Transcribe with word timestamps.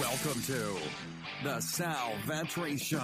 Welcome 0.00 0.42
to 0.42 0.76
the 1.42 1.58
Sal 1.60 2.12
Vetri 2.26 2.78
Show. 2.78 3.00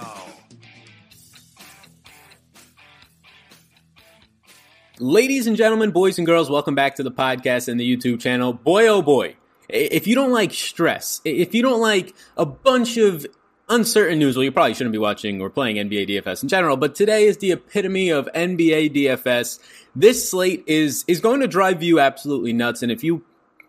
Ladies 4.99 5.47
and 5.47 5.57
gentlemen, 5.57 5.89
boys 5.89 6.19
and 6.19 6.27
girls, 6.27 6.51
welcome 6.51 6.75
back 6.75 6.95
to 6.97 7.03
the 7.03 7.09
podcast 7.09 7.67
and 7.67 7.79
the 7.79 7.97
YouTube 7.97 8.19
channel. 8.19 8.53
Boy, 8.53 8.87
oh 8.87 9.01
boy. 9.01 9.35
If 9.69 10.05
you 10.05 10.13
don't 10.13 10.31
like 10.31 10.53
stress, 10.53 11.19
if 11.25 11.55
you 11.55 11.63
don't 11.63 11.81
like 11.81 12.13
a 12.37 12.45
bunch 12.45 12.97
of 12.97 13.25
uncertain 13.69 14.19
news, 14.19 14.35
well, 14.35 14.43
you 14.43 14.51
probably 14.51 14.75
shouldn't 14.75 14.93
be 14.93 14.99
watching 14.99 15.41
or 15.41 15.49
playing 15.49 15.77
NBA 15.77 16.09
DFS 16.09 16.43
in 16.43 16.49
general, 16.49 16.77
but 16.77 16.93
today 16.93 17.25
is 17.25 17.37
the 17.37 17.53
epitome 17.53 18.09
of 18.09 18.29
NBA 18.35 18.95
DFS. 18.95 19.59
This 19.95 20.29
slate 20.29 20.63
is, 20.67 21.05
is 21.07 21.21
going 21.21 21.39
to 21.39 21.47
drive 21.47 21.81
you 21.81 21.99
absolutely 21.99 22.53
nuts. 22.53 22.83
And 22.83 22.91
if 22.91 23.03
you 23.03 23.23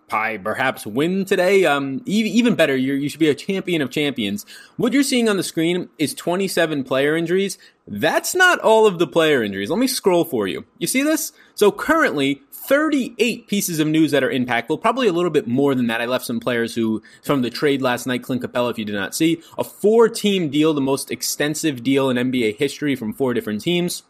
perhaps 0.09 0.87
win 0.87 1.25
today. 1.25 1.65
Um, 1.65 2.03
even 2.07 2.55
better, 2.55 2.77
you 2.77 3.09
should 3.09 3.21
be 3.21 3.29
a 3.29 3.35
champion 3.35 3.83
of 3.83 3.91
champions. 3.91 4.47
What 4.77 4.93
you're 4.93 5.03
seeing 5.03 5.29
on 5.29 5.37
the 5.37 5.43
screen 5.43 5.89
is 5.99 6.15
27 6.15 6.85
player 6.85 7.17
injuries. 7.17 7.59
That's 7.87 8.35
not 8.35 8.59
all 8.61 8.87
of 8.87 8.99
the 8.99 9.07
player 9.07 9.43
injuries. 9.43 9.71
Let 9.71 9.79
me 9.79 9.87
scroll 9.87 10.25
for 10.25 10.47
you. 10.47 10.65
You 10.79 10.87
see 10.87 11.03
this? 11.03 11.33
So 11.55 11.71
currently, 11.71 12.43
38 12.51 13.47
pieces 13.47 13.79
of 13.79 13.87
news 13.87 14.11
that 14.13 14.25
are 14.25 14.31
impactful, 14.31 14.81
probably 14.81 15.07
a 15.07 15.13
little 15.13 15.31
bit 15.31 15.47
more 15.47 15.75
than 15.75 15.87
that. 15.89 16.01
I 16.01 16.07
left 16.07 16.25
some 16.25 16.41
players 16.41 16.75
who, 16.75 17.03
from 17.23 17.43
the 17.43 17.51
trade 17.51 17.83
last 17.83 18.07
night, 18.07 18.23
Clint 18.23 18.43
Capela, 18.43 18.71
if 18.71 18.79
you 18.79 18.87
did 18.87 18.95
not 18.95 19.15
see, 19.15 19.43
a 19.59 19.65
four 19.65 20.09
team 20.09 20.49
deal, 20.49 20.73
the 20.73 20.81
most 20.81 21.11
extensive 21.11 21.83
deal 21.83 22.09
in 22.09 22.17
NBA 22.17 22.57
history 22.57 22.97
from 22.97 23.13
four 23.13 23.35
different 23.35 23.61
teams. 23.61 24.03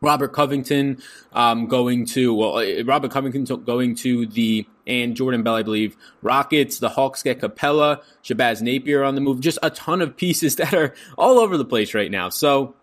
Robert 0.00 0.32
Covington 0.32 1.02
um, 1.32 1.66
going 1.66 2.06
to 2.06 2.34
well, 2.34 2.58
uh, 2.58 2.84
Robert 2.84 3.10
Covington 3.10 3.44
going 3.64 3.94
to 3.96 4.26
the 4.26 4.66
and 4.86 5.14
Jordan 5.14 5.42
Bell, 5.42 5.54
I 5.54 5.62
believe. 5.62 5.96
Rockets, 6.20 6.78
the 6.78 6.88
Hawks 6.88 7.22
get 7.22 7.40
Capela, 7.40 8.02
Shabazz 8.24 8.60
Napier 8.60 9.04
on 9.04 9.14
the 9.14 9.20
move. 9.20 9.40
Just 9.40 9.58
a 9.62 9.70
ton 9.70 10.02
of 10.02 10.16
pieces 10.16 10.56
that 10.56 10.74
are 10.74 10.94
all 11.16 11.38
over 11.38 11.56
the 11.56 11.64
place 11.64 11.94
right 11.94 12.10
now. 12.10 12.28
So 12.28 12.74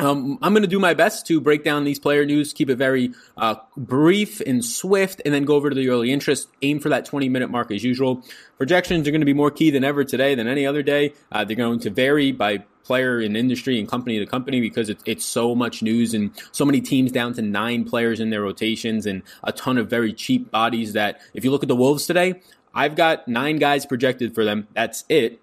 um, 0.00 0.38
I'm 0.42 0.52
going 0.52 0.62
to 0.62 0.68
do 0.68 0.78
my 0.78 0.94
best 0.94 1.26
to 1.26 1.40
break 1.40 1.64
down 1.64 1.84
these 1.84 1.98
player 1.98 2.24
news, 2.24 2.52
keep 2.52 2.70
it 2.70 2.76
very 2.76 3.12
uh, 3.36 3.56
brief 3.76 4.40
and 4.40 4.64
swift, 4.64 5.20
and 5.24 5.34
then 5.34 5.44
go 5.44 5.56
over 5.56 5.70
to 5.70 5.74
the 5.74 5.88
early 5.88 6.12
interest. 6.12 6.48
Aim 6.62 6.78
for 6.78 6.88
that 6.90 7.04
20 7.04 7.28
minute 7.28 7.50
mark 7.50 7.72
as 7.72 7.82
usual. 7.82 8.22
Projections 8.58 9.08
are 9.08 9.10
going 9.10 9.20
to 9.20 9.26
be 9.26 9.34
more 9.34 9.50
key 9.50 9.70
than 9.70 9.82
ever 9.82 10.04
today 10.04 10.36
than 10.36 10.46
any 10.46 10.66
other 10.66 10.82
day. 10.82 11.14
Uh, 11.32 11.44
they're 11.44 11.56
going 11.56 11.80
to 11.80 11.90
vary 11.90 12.30
by 12.30 12.58
player 12.84 13.18
and 13.18 13.36
industry 13.36 13.78
and 13.78 13.88
company 13.88 14.18
to 14.18 14.24
company 14.24 14.60
because 14.60 14.88
it's, 14.88 15.02
it's 15.04 15.24
so 15.24 15.54
much 15.54 15.82
news 15.82 16.14
and 16.14 16.30
so 16.52 16.64
many 16.64 16.80
teams 16.80 17.10
down 17.12 17.34
to 17.34 17.42
nine 17.42 17.84
players 17.84 18.20
in 18.20 18.30
their 18.30 18.42
rotations 18.42 19.04
and 19.04 19.22
a 19.42 19.52
ton 19.52 19.78
of 19.78 19.90
very 19.90 20.12
cheap 20.12 20.50
bodies 20.50 20.92
that 20.92 21.20
if 21.34 21.44
you 21.44 21.50
look 21.50 21.62
at 21.62 21.68
the 21.68 21.76
Wolves 21.76 22.06
today, 22.06 22.40
I've 22.72 22.94
got 22.94 23.26
nine 23.26 23.56
guys 23.56 23.84
projected 23.84 24.34
for 24.34 24.44
them. 24.44 24.68
That's 24.74 25.04
it. 25.08 25.40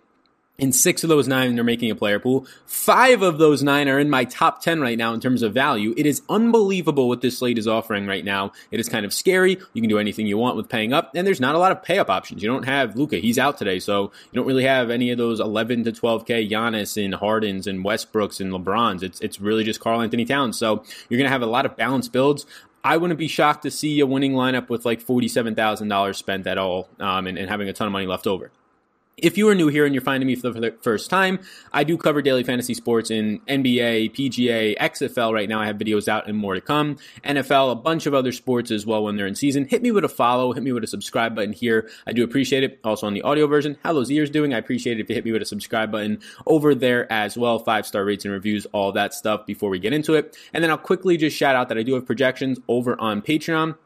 In 0.58 0.72
six 0.72 1.03
of 1.03 1.09
those 1.09 1.28
nine, 1.28 1.56
they're 1.56 1.66
making 1.66 1.92
a 1.92 1.95
player 1.95 2.17
pool. 2.17 2.48
Five 2.66 3.22
of 3.22 3.39
those 3.39 3.61
nine 3.61 3.89
are 3.89 4.00
in 4.00 4.09
my 4.09 4.23
top 4.23 4.62
10 4.62 4.80
right 4.80 4.97
now 4.97 5.14
in 5.14 5.20
terms 5.20 5.42
of 5.42 5.53
value. 5.53 5.94
It 5.97 6.06
is 6.06 6.22
unbelievable 6.30 7.09
what 7.09 7.20
this 7.20 7.39
slate 7.39 7.58
is 7.58 7.67
offering 7.67 8.08
right 8.08 8.23
now. 8.23 8.53
It 8.72 8.80
is 8.80 8.88
kind 8.88 9.06
of 9.06 9.14
scary. 9.14 9.58
You 9.73 9.81
can 9.81 9.89
do 9.89 10.00
anything 10.00 10.28
you 10.28 10.38
want 10.38 10.56
with 10.56 10.70
paying 10.70 10.94
up, 10.94 11.12
and 11.14 11.28
there's 11.28 11.42
not 11.42 11.56
a 11.56 11.58
lot 11.58 11.73
of 11.73 11.84
pay 11.84 12.00
up 12.00 12.09
options. 12.09 12.42
You 12.42 12.50
don't 12.50 12.64
have 12.64 12.95
Luka, 12.95 13.17
He's 13.17 13.38
out 13.38 13.58
today, 13.58 13.80
so 13.80 14.03
you 14.31 14.39
don't 14.39 14.47
really 14.47 14.64
have 14.64 14.89
any 14.89 15.12
of 15.12 15.17
those 15.17 15.42
11 15.42 15.84
to 15.84 15.92
12K 15.92 16.50
Giannis 16.50 17.03
and 17.03 17.16
Hardens 17.16 17.67
and 17.67 17.84
Westbrooks 17.84 18.40
and 18.40 18.53
LeBrons. 18.53 19.03
It's, 19.03 19.19
it's 19.19 19.42
really 19.42 19.66
just 19.66 19.81
Karl-Anthony 19.81 20.23
Towns. 20.23 20.58
So 20.58 20.86
you're 21.09 21.17
going 21.17 21.28
to 21.28 21.34
have 21.34 21.42
a 21.42 21.47
lot 21.47 21.66
of 21.66 21.75
balanced 21.75 22.14
builds. 22.14 22.45
I 22.81 22.95
wouldn't 22.95 23.19
be 23.19 23.28
shocked 23.28 23.64
to 23.64 23.72
see 23.72 24.00
a 24.00 24.06
winning 24.06 24.34
lineup 24.34 24.69
with 24.69 24.86
like 24.86 25.03
$47,000 25.03 26.16
spent 26.16 26.47
at 26.47 26.58
all 26.58 26.88
um, 27.00 27.28
and, 27.28 27.38
and 27.38 27.50
having 27.50 27.67
a 27.67 27.73
ton 27.73 27.88
of 27.88 27.92
money 27.92 28.06
left 28.06 28.25
over. 28.25 28.52
If 29.18 29.38
you 29.38 29.48
are 29.48 29.56
new 29.56 29.70
here 29.70 29.86
and 29.86 29.96
you're 29.96 30.02
finding 30.02 30.28
me 30.28 30.36
for 30.36 30.50
the 30.50 30.76
first 30.82 31.10
time, 31.10 31.40
I 31.72 31.86
do 31.86 31.98
cover 31.98 32.22
daily 32.22 32.44
fantasy 32.44 32.74
sports 32.74 33.10
in 33.10 33.40
NBA, 33.48 34.14
PGA, 34.14 34.78
XFL. 34.78 35.34
Right 35.34 35.48
now, 35.48 35.62
I 35.62 35.68
have 35.68 35.78
videos 35.78 36.10
out 36.10 36.28
and 36.28 36.38
more 36.38 36.54
to 36.54 36.60
come. 36.60 36.98
NFL, 37.24 37.72
a 37.72 37.75
bunch 37.75 38.08
of 38.08 38.14
other 38.14 38.34
sports 38.34 38.72
as 38.72 38.86
well 38.86 39.06
when 39.06 39.16
they're 39.16 39.25
in 39.25 39.36
season. 39.36 39.68
Hit 39.70 39.81
me 39.81 39.92
with 39.92 40.04
a 40.04 40.09
follow, 40.09 40.52
hit 40.52 40.64
me 40.64 40.74
with 40.74 40.84
a 40.84 40.88
subscribe 40.88 41.34
button 41.34 41.54
here. 41.54 41.90
I 42.06 42.12
do 42.12 42.25
appreciate 42.25 42.64
it. 42.64 42.78
Also 42.84 43.08
on 43.08 43.14
the 43.14 43.22
audio 43.22 43.48
version, 43.48 43.78
how 43.86 43.94
those 43.94 44.12
ears 44.12 44.30
doing? 44.30 44.54
I 44.54 44.58
appreciate 44.58 45.00
it 45.00 45.04
if 45.04 45.09
you 45.09 45.16
hit 45.16 45.24
me 45.24 45.31
with 45.31 45.42
a 45.42 45.46
subscribe 45.46 45.94
button 45.94 46.20
over 46.46 46.75
there 46.75 47.09
as 47.09 47.38
well. 47.38 47.59
Five 47.59 47.88
star 47.88 48.04
rates 48.04 48.25
and 48.25 48.34
reviews, 48.34 48.66
all 48.74 48.92
that 48.92 49.14
stuff 49.14 49.46
before 49.46 49.70
we 49.70 49.80
get 49.80 49.94
into 49.94 50.16
it. 50.16 50.36
And 50.54 50.62
then 50.62 50.70
I'll 50.70 50.78
quickly 50.78 51.16
just 51.16 51.38
shout 51.38 51.56
out 51.56 51.70
that 51.70 51.78
I 51.78 51.84
do 51.84 51.94
have 51.94 52.06
projections 52.06 52.59
over 52.68 53.00
on 53.00 53.22
Patreon. 53.22 53.78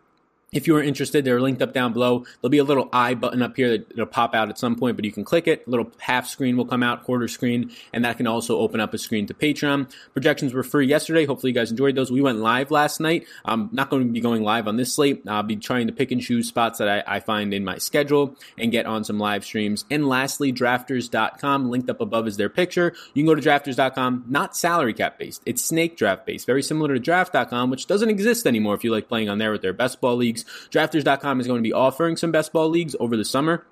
If 0.52 0.66
you 0.66 0.76
are 0.76 0.82
interested, 0.82 1.24
they're 1.24 1.40
linked 1.40 1.62
up 1.62 1.74
down 1.74 1.94
below. 1.94 2.26
There'll 2.42 2.50
be 2.50 2.58
a 2.58 2.64
little 2.64 2.90
I 2.92 3.14
button 3.14 3.42
up 3.44 3.56
here 3.56 3.78
that'll 3.78 4.08
pop 4.08 4.34
out 4.34 4.50
at 4.50 4.58
some 4.58 4.76
point, 4.76 4.96
but 4.96 5.06
you 5.06 5.12
can 5.12 5.24
click 5.24 5.48
it. 5.48 5.64
A 5.68 5.70
little 5.70 5.92
half 6.00 6.28
screen 6.28 6.58
will 6.58 6.66
come 6.66 6.82
out, 6.82 7.04
quarter 7.04 7.28
screen, 7.28 7.72
and 7.94 8.04
that 8.04 8.18
can 8.18 8.26
also 8.26 8.58
open 8.58 8.80
up 8.80 8.94
a 8.94 8.98
screen 8.98 9.28
to 9.28 9.34
Patreon. 9.36 9.92
Projections 10.14 10.54
were 10.54 10.64
free 10.64 10.88
yesterday. 10.88 11.26
Hopefully, 11.26 11.52
you 11.52 11.56
guys 11.56 11.70
enjoyed 11.70 11.96
those. 11.96 12.12
We 12.12 12.22
went 12.22 12.40
live 12.40 12.72
last 12.72 13.00
night. 13.00 13.28
I'm 13.46 13.70
not 13.72 13.92
going 13.92 14.08
to 14.08 14.12
be 14.12 14.22
going 14.22 14.44
live 14.44 14.68
on 14.68 14.78
this 14.78 14.94
slate. 14.94 15.22
I'll 15.28 15.44
be 15.44 15.56
trying 15.56 15.86
to 15.86 15.94
pick 15.94 16.12
and 16.12 16.22
choose 16.22 16.48
spots 16.48 16.80
that 16.80 16.90
I, 16.90 17.18
I 17.18 17.20
find 17.20 17.54
in 17.54 17.64
my 17.64 17.78
schedule 17.78 18.36
and 18.58 18.72
get 18.72 18.88
on 18.88 19.04
some 19.04 19.20
live 19.20 19.46
streams. 19.46 19.86
And 19.92 20.08
lastly, 20.08 20.52
drafters.com, 20.52 21.70
linked 21.70 21.92
up 21.92 22.02
above 22.02 22.28
is 22.28 22.38
their 22.38 22.50
picture. 22.50 22.94
You 23.14 23.24
can 23.24 23.28
go 23.28 23.36
to 23.36 23.42
drafters.com, 23.42 24.26
not 24.28 24.58
salary 24.58 24.96
cap 24.96 25.20
based. 25.20 25.44
It's 25.46 25.62
snake 25.62 25.96
draft 25.96 26.26
based, 26.26 26.48
very 26.48 26.64
similar 26.64 26.96
to 26.96 27.00
draft.com, 27.00 27.70
which 27.70 27.86
doesn't 27.86 28.10
exist 28.10 28.48
anymore 28.48 28.74
if 28.74 28.84
you 28.84 28.92
like 28.92 29.08
playing 29.08 29.30
on 29.30 29.38
there 29.38 29.52
with 29.52 29.62
their 29.62 29.74
best 29.74 30.02
ball 30.02 30.16
leagues 30.16 30.39
leagues. 30.40 30.68
Drafters.com 30.70 31.40
is 31.40 31.48
going 31.48 31.60
to 31.60 31.68
be 31.68 31.74
offering 31.74 32.18
some 32.18 32.32
best 32.32 32.54
ball 32.54 32.70
leagues 32.70 32.96
over 33.00 33.16
the 33.16 33.26
summer 33.26 33.66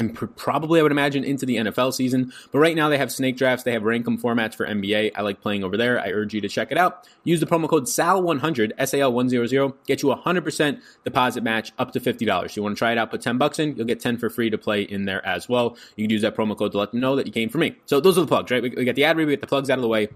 and 0.00 0.14
pr- 0.14 0.26
probably 0.26 0.80
I 0.80 0.82
would 0.82 0.92
imagine 0.92 1.22
into 1.22 1.46
the 1.46 1.56
NFL 1.56 1.92
season. 1.92 2.32
But 2.50 2.58
right 2.58 2.74
now 2.74 2.88
they 2.88 2.98
have 2.98 3.12
snake 3.12 3.36
drafts, 3.36 3.64
they 3.64 3.72
have 3.72 3.82
rankum 3.82 4.20
formats 4.20 4.54
for 4.54 4.66
NBA. 4.66 5.12
I 5.14 5.22
like 5.22 5.40
playing 5.40 5.62
over 5.62 5.76
there. 5.76 6.00
I 6.00 6.08
urge 6.08 6.34
you 6.34 6.40
to 6.40 6.48
check 6.48 6.72
it 6.72 6.78
out. 6.78 7.06
Use 7.22 7.38
the 7.38 7.46
promo 7.46 7.68
code 7.68 7.84
SAL100, 7.84 8.76
SAL100, 8.76 9.74
get 9.86 10.02
you 10.02 10.10
a 10.10 10.16
100% 10.16 10.80
deposit 11.04 11.42
match 11.44 11.72
up 11.78 11.92
to 11.92 12.00
$50. 12.00 12.56
You 12.56 12.62
want 12.62 12.76
to 12.76 12.78
try 12.78 12.92
it 12.92 12.98
out, 12.98 13.10
put 13.10 13.20
10 13.20 13.38
bucks 13.38 13.58
in, 13.58 13.76
you'll 13.76 13.86
get 13.86 14.00
10 14.00 14.18
for 14.18 14.30
free 14.30 14.50
to 14.50 14.58
play 14.58 14.82
in 14.82 15.04
there 15.04 15.24
as 15.26 15.48
well. 15.48 15.76
You 15.96 16.04
can 16.04 16.10
use 16.10 16.22
that 16.22 16.34
promo 16.34 16.56
code 16.56 16.72
to 16.72 16.78
let 16.78 16.92
them 16.92 17.00
know 17.00 17.16
that 17.16 17.26
you 17.26 17.32
came 17.32 17.50
from 17.50 17.60
me. 17.60 17.76
So 17.84 18.00
those 18.00 18.16
are 18.16 18.22
the 18.22 18.26
plugs, 18.26 18.50
right? 18.50 18.62
We, 18.62 18.70
we 18.70 18.84
got 18.84 18.94
the 18.94 19.04
ad 19.04 19.16
read, 19.16 19.26
we 19.26 19.32
get 19.32 19.42
the 19.42 19.46
plugs 19.46 19.70
out 19.70 19.78
of 19.78 19.82
the 19.82 19.88
way. 19.88 20.08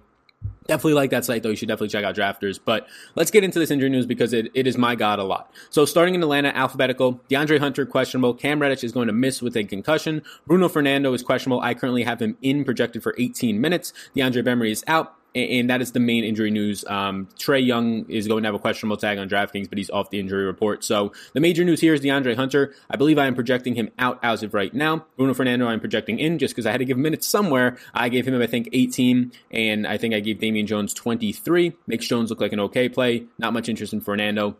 Definitely 0.67 0.95
like 0.95 1.11
that 1.11 1.25
site 1.25 1.43
though. 1.43 1.51
You 1.51 1.57
should 1.57 1.69
definitely 1.69 1.89
check 1.89 2.05
out 2.05 2.15
Drafters. 2.15 2.59
But 2.65 2.89
let's 3.17 3.31
get 3.31 3.45
into 3.45 3.59
this 3.59 3.71
injury 3.71 3.91
news 3.91 4.07
because 4.07 4.33
it, 4.33 4.51
it 4.55 4.67
is 4.67 4.79
my 4.79 4.95
God 4.95 5.19
a 5.19 5.25
lot. 5.25 5.53
So 5.69 5.85
starting 5.85 6.15
in 6.15 6.23
Atlanta, 6.23 6.57
alphabetical, 6.57 7.21
DeAndre 7.29 7.59
Hunter 7.59 7.85
questionable. 7.85 8.33
Cam 8.33 8.61
Reddish 8.61 8.83
is 8.83 8.93
going 8.93 9.09
to 9.09 9.13
miss 9.13 9.43
with 9.43 9.57
a 9.57 9.65
concussion. 9.65 10.23
Bruno 10.47 10.69
Fernando 10.69 11.13
is 11.13 11.23
questionable. 11.23 11.61
I 11.61 11.75
currently 11.75 12.05
have 12.05 12.21
him 12.21 12.39
in 12.41 12.65
projected 12.65 13.03
for 13.03 13.15
18 13.19 13.61
minutes. 13.61 13.93
DeAndre 14.17 14.43
Bembry 14.43 14.71
is 14.71 14.85
out 14.87 15.15
and 15.35 15.71
that 15.71 15.83
is 15.83 15.93
the 15.93 16.01
main 16.01 16.25
injury 16.25 16.51
news. 16.51 16.85
Um, 16.87 17.29
Trae 17.39 17.65
Young 17.65 18.09
is 18.09 18.29
going 18.29 18.43
to 18.43 18.47
have 18.49 18.55
a 18.55 18.59
questionable 18.59 18.97
tag 18.97 19.19
on 19.19 19.29
DraftKings, 19.29 19.69
but 19.69 19.79
he's 19.79 19.91
off 19.91 20.11
the 20.11 20.21
injury 20.21 20.45
report. 20.45 20.85
So 20.85 21.13
the 21.33 21.41
major 21.41 21.65
news 21.65 21.81
here 21.81 21.95
is 21.95 22.01
DeAndre 22.01 22.37
Hunter. 22.37 22.75
I 22.89 22.97
believe 22.97 23.19
I 23.19 23.27
am 23.27 23.35
projecting 23.35 23.75
him 23.75 23.91
out 23.99 24.19
as 24.23 24.43
of 24.43 24.55
right 24.55 24.73
now. 24.73 25.07
Bruno 25.17 25.35
Fernando, 25.35 25.67
I'm 25.67 25.81
projecting 25.81 26.19
in 26.19 26.39
just 26.39 26.55
because 26.55 26.67
I 26.67 26.71
had 26.71 26.79
to 26.79 26.85
give 26.85 26.99
minutes 26.99 27.27
somewhere. 27.27 27.77
I 27.93 28.09
gave 28.09 28.27
him, 28.27 28.41
I 28.41 28.47
think, 28.47 28.69
18, 28.73 29.33
and 29.51 29.87
I 29.87 29.99
think 29.99 30.15
I 30.15 30.21
gave 30.21 30.39
Damian 30.39 30.67
Jones 30.67 30.95
23. 30.95 31.73
Makes 31.87 32.07
Jones 32.07 32.31
look 32.31 32.41
like 32.41 32.53
an 32.53 32.61
okay 32.61 32.89
play. 32.89 33.25
Not 33.39 33.53
much 33.53 33.69
interest 33.69 33.93
in 33.93 34.01
Fernando 34.01 34.57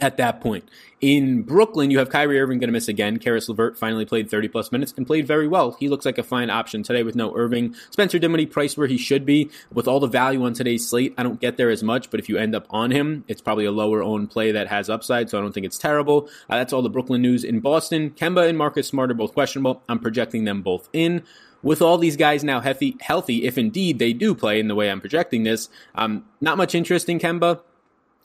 at 0.00 0.16
that 0.16 0.40
point. 0.40 0.68
In 1.00 1.42
Brooklyn, 1.42 1.90
you 1.90 1.98
have 1.98 2.08
Kyrie 2.08 2.40
Irving 2.40 2.58
going 2.58 2.68
to 2.68 2.72
miss 2.72 2.88
again. 2.88 3.18
Caris 3.18 3.48
LeVert 3.48 3.78
finally 3.78 4.04
played 4.04 4.30
30 4.30 4.48
plus 4.48 4.72
minutes 4.72 4.94
and 4.96 5.06
played 5.06 5.26
very 5.26 5.46
well. 5.46 5.72
He 5.72 5.88
looks 5.88 6.06
like 6.06 6.18
a 6.18 6.22
fine 6.22 6.50
option 6.50 6.82
today 6.82 7.02
with 7.02 7.14
no 7.14 7.36
Irving. 7.36 7.74
Spencer 7.90 8.18
Dinwiddie 8.18 8.46
priced 8.46 8.78
where 8.78 8.86
he 8.86 8.96
should 8.96 9.26
be. 9.26 9.50
With 9.72 9.86
all 9.86 10.00
the 10.00 10.06
value 10.06 10.44
on 10.44 10.54
today's 10.54 10.88
slate, 10.88 11.14
I 11.18 11.22
don't 11.22 11.40
get 11.40 11.56
there 11.56 11.70
as 11.70 11.82
much, 11.82 12.10
but 12.10 12.20
if 12.20 12.28
you 12.28 12.38
end 12.38 12.54
up 12.54 12.66
on 12.70 12.90
him, 12.90 13.24
it's 13.28 13.42
probably 13.42 13.66
a 13.66 13.72
lower 13.72 14.02
owned 14.02 14.30
play 14.30 14.50
that 14.52 14.68
has 14.68 14.88
upside, 14.88 15.28
so 15.28 15.38
I 15.38 15.42
don't 15.42 15.52
think 15.52 15.66
it's 15.66 15.78
terrible. 15.78 16.28
Uh, 16.48 16.56
that's 16.56 16.72
all 16.72 16.82
the 16.82 16.90
Brooklyn 16.90 17.22
news. 17.22 17.44
In 17.44 17.60
Boston, 17.60 18.10
Kemba 18.10 18.48
and 18.48 18.56
Marcus 18.56 18.88
Smart 18.88 19.10
are 19.10 19.14
both 19.14 19.34
questionable. 19.34 19.82
I'm 19.88 19.98
projecting 19.98 20.44
them 20.44 20.62
both 20.62 20.88
in 20.92 21.22
with 21.62 21.82
all 21.82 21.98
these 21.98 22.16
guys 22.16 22.44
now 22.44 22.60
healthy, 22.60 22.96
healthy, 23.00 23.44
if 23.44 23.58
indeed 23.58 23.98
they 23.98 24.12
do 24.12 24.34
play 24.34 24.60
in 24.60 24.68
the 24.68 24.74
way 24.74 24.90
I'm 24.90 25.00
projecting 25.00 25.42
this, 25.42 25.68
um, 25.94 26.24
not 26.40 26.56
much 26.56 26.74
interest 26.74 27.08
in 27.08 27.18
Kemba. 27.18 27.60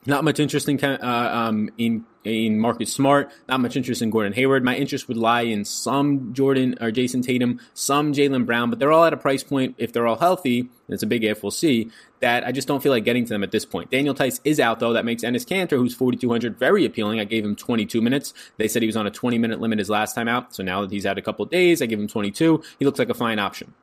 Not 0.05 0.23
much 0.23 0.39
interest 0.39 0.69
in 0.69 0.81
uh, 0.81 0.97
um, 1.03 1.69
in 1.77 2.05
in 2.23 2.57
Marcus 2.57 2.91
Smart. 2.93 3.31
Not 3.49 3.59
much 3.59 3.75
interest 3.75 4.01
in 4.01 4.09
Gordon 4.09 4.31
Hayward. 4.31 4.63
My 4.63 4.75
interest 4.75 5.09
would 5.09 5.17
lie 5.17 5.41
in 5.41 5.65
some 5.65 6.33
Jordan 6.33 6.77
or 6.79 6.89
Jayson 6.89 7.21
Tatum, 7.21 7.59
some 7.73 8.13
Jaylen 8.13 8.45
Brown, 8.45 8.69
but 8.69 8.79
they're 8.79 8.93
all 8.93 9.03
at 9.03 9.11
a 9.11 9.17
price 9.17 9.43
point. 9.43 9.75
If 9.77 9.91
they're 9.91 10.07
all 10.07 10.15
healthy, 10.15 10.59
and 10.61 10.69
it's 10.87 11.03
a 11.03 11.07
big 11.07 11.25
if. 11.25 11.43
We'll 11.43 11.51
see. 11.51 11.91
That 12.21 12.45
I 12.45 12.53
just 12.53 12.67
don't 12.67 12.81
feel 12.81 12.93
like 12.93 13.03
getting 13.03 13.25
to 13.25 13.29
them 13.29 13.43
at 13.43 13.51
this 13.51 13.65
point. 13.65 13.91
Daniel 13.91 14.13
Theis 14.13 14.39
is 14.45 14.59
out 14.59 14.79
though. 14.79 14.93
That 14.93 15.05
makes 15.05 15.23
Enes 15.23 15.45
Kanter, 15.45 15.77
who's 15.77 15.95
4,200, 15.95 16.57
very 16.57 16.85
appealing. 16.85 17.19
I 17.19 17.25
gave 17.25 17.43
him 17.43 17.55
22 17.55 18.01
minutes. 18.01 18.33
They 18.57 18.69
said 18.69 18.81
he 18.81 18.87
was 18.87 18.97
on 18.97 19.05
a 19.05 19.11
20 19.11 19.37
minute 19.37 19.59
limit 19.59 19.79
his 19.79 19.89
last 19.89 20.15
time 20.15 20.29
out. 20.29 20.55
So 20.55 20.63
now 20.63 20.81
that 20.81 20.91
he's 20.91 21.05
had 21.05 21.17
a 21.17 21.21
couple 21.21 21.45
days, 21.45 21.81
I 21.81 21.87
give 21.87 21.99
him 21.99 22.07
22. 22.07 22.63
He 22.79 22.85
looks 22.85 22.99
like 22.99 23.09
a 23.09 23.13
fine 23.13 23.39
option. 23.39 23.73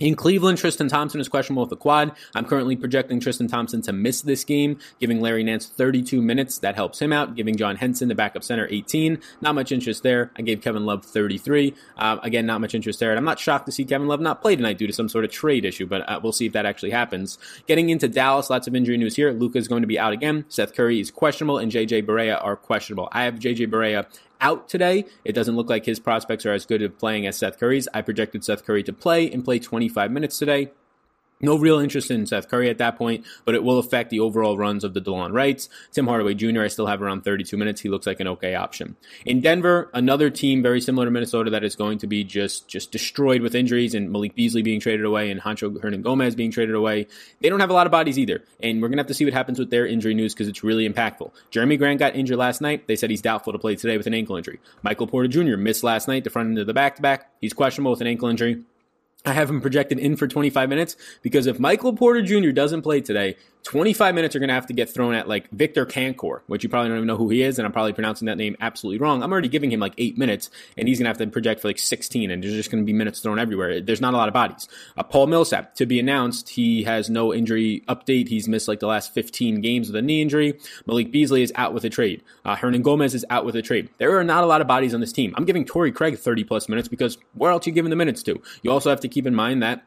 In 0.00 0.14
Cleveland, 0.14 0.58
Tristan 0.58 0.86
Thompson 0.86 1.20
is 1.20 1.28
questionable 1.28 1.64
with 1.64 1.70
the 1.70 1.76
quad. 1.76 2.12
I'm 2.32 2.44
currently 2.44 2.76
projecting 2.76 3.18
Tristan 3.18 3.48
Thompson 3.48 3.82
to 3.82 3.92
miss 3.92 4.22
this 4.22 4.44
game, 4.44 4.78
giving 5.00 5.20
Larry 5.20 5.42
Nance 5.42 5.66
32 5.66 6.22
minutes. 6.22 6.58
That 6.58 6.76
helps 6.76 7.02
him 7.02 7.12
out. 7.12 7.34
Giving 7.34 7.56
John 7.56 7.74
Henson, 7.74 8.06
the 8.06 8.14
backup 8.14 8.44
center, 8.44 8.68
18. 8.70 9.18
Not 9.40 9.56
much 9.56 9.72
interest 9.72 10.04
there. 10.04 10.30
I 10.36 10.42
gave 10.42 10.60
Kevin 10.60 10.86
Love 10.86 11.04
33. 11.04 11.74
Uh, 11.96 12.18
again, 12.22 12.46
not 12.46 12.60
much 12.60 12.76
interest 12.76 13.00
there. 13.00 13.10
And 13.10 13.18
I'm 13.18 13.24
not 13.24 13.40
shocked 13.40 13.66
to 13.66 13.72
see 13.72 13.84
Kevin 13.84 14.06
Love 14.06 14.20
not 14.20 14.40
play 14.40 14.54
tonight 14.54 14.78
due 14.78 14.86
to 14.86 14.92
some 14.92 15.08
sort 15.08 15.24
of 15.24 15.32
trade 15.32 15.64
issue, 15.64 15.86
but 15.86 16.08
uh, 16.08 16.20
we'll 16.22 16.30
see 16.30 16.46
if 16.46 16.52
that 16.52 16.64
actually 16.64 16.90
happens. 16.90 17.36
Getting 17.66 17.90
into 17.90 18.06
Dallas, 18.06 18.50
lots 18.50 18.68
of 18.68 18.76
injury 18.76 18.98
news 18.98 19.16
here. 19.16 19.32
Luka 19.32 19.58
is 19.58 19.66
going 19.66 19.82
to 19.82 19.88
be 19.88 19.98
out 19.98 20.12
again. 20.12 20.44
Seth 20.48 20.76
Curry 20.76 21.00
is 21.00 21.10
questionable, 21.10 21.58
and 21.58 21.72
JJ 21.72 22.06
Barea 22.06 22.38
are 22.40 22.54
questionable. 22.54 23.08
I 23.10 23.24
have 23.24 23.40
JJ 23.40 23.66
Barea 23.66 24.06
out 24.40 24.68
today. 24.68 25.04
It 25.24 25.32
doesn't 25.32 25.56
look 25.56 25.68
like 25.68 25.86
his 25.86 25.98
prospects 25.98 26.46
are 26.46 26.52
as 26.52 26.66
good 26.66 26.82
at 26.82 26.98
playing 26.98 27.26
as 27.26 27.36
Seth 27.36 27.58
Curry's. 27.58 27.88
I 27.92 28.02
projected 28.02 28.44
Seth 28.44 28.64
Curry 28.64 28.82
to 28.84 28.92
play 28.92 29.30
and 29.30 29.44
play 29.44 29.58
25 29.58 30.10
minutes 30.10 30.38
today. 30.38 30.70
No 31.40 31.56
real 31.56 31.78
interest 31.78 32.10
in 32.10 32.26
Seth 32.26 32.48
Curry 32.48 32.68
at 32.68 32.78
that 32.78 32.96
point, 32.96 33.24
but 33.44 33.54
it 33.54 33.62
will 33.62 33.78
affect 33.78 34.10
the 34.10 34.18
overall 34.18 34.58
runs 34.58 34.82
of 34.82 34.92
the 34.92 35.00
Delon 35.00 35.32
Wrights. 35.32 35.68
Tim 35.92 36.08
Hardaway 36.08 36.34
Jr., 36.34 36.62
I 36.62 36.68
still 36.68 36.86
have 36.86 37.00
around 37.00 37.22
32 37.22 37.56
minutes. 37.56 37.80
He 37.80 37.88
looks 37.88 38.06
like 38.06 38.18
an 38.18 38.26
okay 38.28 38.56
option. 38.56 38.96
In 39.24 39.40
Denver, 39.40 39.88
another 39.94 40.30
team 40.30 40.62
very 40.62 40.80
similar 40.80 41.06
to 41.06 41.10
Minnesota 41.12 41.50
that 41.50 41.62
is 41.62 41.76
going 41.76 41.98
to 41.98 42.08
be 42.08 42.24
just, 42.24 42.66
just 42.66 42.90
destroyed 42.90 43.40
with 43.40 43.54
injuries 43.54 43.94
and 43.94 44.10
Malik 44.10 44.34
Beasley 44.34 44.62
being 44.62 44.80
traded 44.80 45.06
away 45.06 45.30
and 45.30 45.40
Juancho 45.40 45.78
Hernangomez 45.80 46.34
being 46.34 46.50
traded 46.50 46.74
away. 46.74 47.06
They 47.40 47.48
don't 47.48 47.60
have 47.60 47.70
a 47.70 47.74
lot 47.74 47.86
of 47.86 47.92
bodies 47.92 48.18
either. 48.18 48.42
And 48.60 48.82
we're 48.82 48.88
going 48.88 48.96
to 48.96 49.02
have 49.02 49.08
to 49.08 49.14
see 49.14 49.24
what 49.24 49.34
happens 49.34 49.60
with 49.60 49.70
their 49.70 49.86
injury 49.86 50.14
news 50.14 50.34
because 50.34 50.48
it's 50.48 50.64
really 50.64 50.88
impactful. 50.88 51.30
Jerami 51.52 51.78
Grant 51.78 52.00
got 52.00 52.16
injured 52.16 52.38
last 52.38 52.60
night. 52.60 52.88
They 52.88 52.96
said 52.96 53.10
he's 53.10 53.22
doubtful 53.22 53.52
to 53.52 53.58
play 53.60 53.76
today 53.76 53.96
with 53.96 54.08
an 54.08 54.14
ankle 54.14 54.36
injury. 54.36 54.58
Michael 54.82 55.06
Porter 55.06 55.28
Jr. 55.28 55.56
missed 55.56 55.84
last 55.84 56.08
night, 56.08 56.24
the 56.24 56.30
front 56.30 56.48
end 56.48 56.58
of 56.58 56.66
the 56.66 56.74
back 56.74 56.96
to 56.96 57.02
back. 57.02 57.30
He's 57.40 57.52
questionable 57.52 57.92
with 57.92 58.00
an 58.00 58.08
ankle 58.08 58.28
injury. 58.28 58.64
I 59.24 59.32
have 59.32 59.50
him 59.50 59.60
projected 59.60 59.98
in 59.98 60.16
for 60.16 60.26
25 60.28 60.68
minutes 60.68 60.96
because 61.22 61.46
if 61.46 61.58
Michael 61.58 61.94
Porter 61.94 62.22
Jr. 62.22 62.50
doesn't 62.50 62.82
play 62.82 63.00
today, 63.00 63.36
25 63.68 64.14
minutes 64.14 64.34
are 64.34 64.38
going 64.38 64.48
to 64.48 64.54
have 64.54 64.64
to 64.64 64.72
get 64.72 64.88
thrown 64.88 65.12
at 65.12 65.28
like 65.28 65.50
Victor 65.50 65.84
Kankor, 65.84 66.40
which 66.46 66.62
you 66.62 66.70
probably 66.70 66.88
don't 66.88 66.96
even 66.96 67.06
know 67.06 67.18
who 67.18 67.28
he 67.28 67.42
is, 67.42 67.58
and 67.58 67.66
I'm 67.66 67.72
probably 67.72 67.92
pronouncing 67.92 68.24
that 68.24 68.38
name 68.38 68.56
absolutely 68.62 68.98
wrong. 68.98 69.22
I'm 69.22 69.30
already 69.30 69.50
giving 69.50 69.70
him 69.70 69.78
like 69.78 69.92
eight 69.98 70.16
minutes, 70.16 70.48
and 70.78 70.88
he's 70.88 70.98
going 70.98 71.04
to 71.04 71.10
have 71.10 71.18
to 71.18 71.26
project 71.26 71.60
for 71.60 71.68
like 71.68 71.78
16, 71.78 72.30
and 72.30 72.42
there's 72.42 72.54
just 72.54 72.70
going 72.70 72.82
to 72.82 72.86
be 72.86 72.94
minutes 72.94 73.20
thrown 73.20 73.38
everywhere. 73.38 73.82
There's 73.82 74.00
not 74.00 74.14
a 74.14 74.16
lot 74.16 74.26
of 74.26 74.32
bodies. 74.32 74.68
Uh, 74.96 75.02
Paul 75.02 75.26
Millsap, 75.26 75.74
to 75.74 75.84
be 75.84 76.00
announced, 76.00 76.48
he 76.48 76.84
has 76.84 77.10
no 77.10 77.34
injury 77.34 77.84
update. 77.88 78.28
He's 78.28 78.48
missed 78.48 78.68
like 78.68 78.80
the 78.80 78.86
last 78.86 79.12
15 79.12 79.60
games 79.60 79.88
with 79.88 79.96
a 79.96 80.02
knee 80.02 80.22
injury. 80.22 80.58
Malik 80.86 81.12
Beasley 81.12 81.42
is 81.42 81.52
out 81.54 81.74
with 81.74 81.84
a 81.84 81.90
trade. 81.90 82.22
Uh, 82.46 82.56
Hernangomez 82.56 83.14
is 83.14 83.26
out 83.28 83.44
with 83.44 83.54
a 83.54 83.60
trade. 83.60 83.90
There 83.98 84.18
are 84.18 84.24
not 84.24 84.44
a 84.44 84.46
lot 84.46 84.62
of 84.62 84.66
bodies 84.66 84.94
on 84.94 85.02
this 85.02 85.12
team. 85.12 85.34
I'm 85.36 85.44
giving 85.44 85.66
Torrey 85.66 85.92
Craig 85.92 86.16
30 86.16 86.44
plus 86.44 86.70
minutes 86.70 86.88
because 86.88 87.18
where 87.34 87.52
else 87.52 87.66
are 87.66 87.70
you 87.70 87.74
giving 87.74 87.90
the 87.90 87.96
minutes 87.96 88.22
to? 88.22 88.40
You 88.62 88.70
also 88.70 88.88
have 88.88 89.00
to 89.00 89.08
keep 89.08 89.26
in 89.26 89.34
mind 89.34 89.62
that 89.62 89.84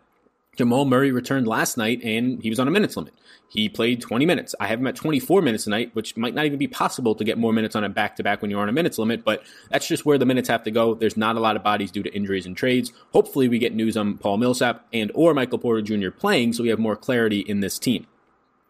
Jamal 0.58 0.84
Murray 0.84 1.12
returned 1.12 1.48
last 1.48 1.78
night 1.78 2.02
and 2.04 2.42
he 2.44 2.50
was 2.50 2.60
on 2.60 2.68
a 2.68 2.72
minutes 2.72 2.98
limit. 2.98 3.14
He 3.48 3.70
played 3.70 4.02
20 4.02 4.26
minutes. 4.26 4.54
I 4.60 4.68
have 4.68 4.80
him 4.80 4.88
at 4.88 4.96
24 4.96 5.42
minutes 5.42 5.64
tonight, 5.64 5.92
which 5.94 6.16
might 6.18 6.34
not 6.34 6.46
even 6.46 6.60
be 6.60 6.68
possible 6.68 7.16
to 7.16 7.24
get 7.24 7.38
more 7.38 7.54
minutes 7.54 7.76
on 7.76 7.84
a 7.84 7.90
back 7.90 8.18
to 8.18 8.24
back 8.24 8.42
when 8.42 8.52
you're 8.52 8.62
on 8.62 8.70
a 8.70 8.74
minutes 8.74 8.98
limit, 8.98 9.24
but 9.24 9.44
that's 9.70 9.88
just 9.88 10.06
where 10.06 10.18
the 10.18 10.26
minutes 10.26 10.50
have 10.50 10.64
to 10.64 10.72
go. 10.72 10.94
There's 10.94 11.18
not 11.18 11.38
a 11.38 11.40
lot 11.40 11.56
of 11.56 11.64
bodies 11.64 11.92
due 11.92 12.04
to 12.04 12.14
injuries 12.14 12.46
and 12.46 12.56
trades. 12.56 12.92
Hopefully 13.14 13.48
we 13.48 13.60
get 13.60 13.74
news 13.74 13.96
on 13.96 14.18
Paul 14.18 14.38
Millsap 14.38 14.86
and 14.92 15.12
or 15.16 15.34
Michael 15.34 15.58
Porter 15.58 15.82
Jr. 15.82 16.12
playing 16.12 16.54
so 16.54 16.64
we 16.64 16.70
have 16.70 16.80
more 16.80 16.96
clarity 16.96 17.40
in 17.40 17.62
this 17.62 17.80
team. 17.80 18.08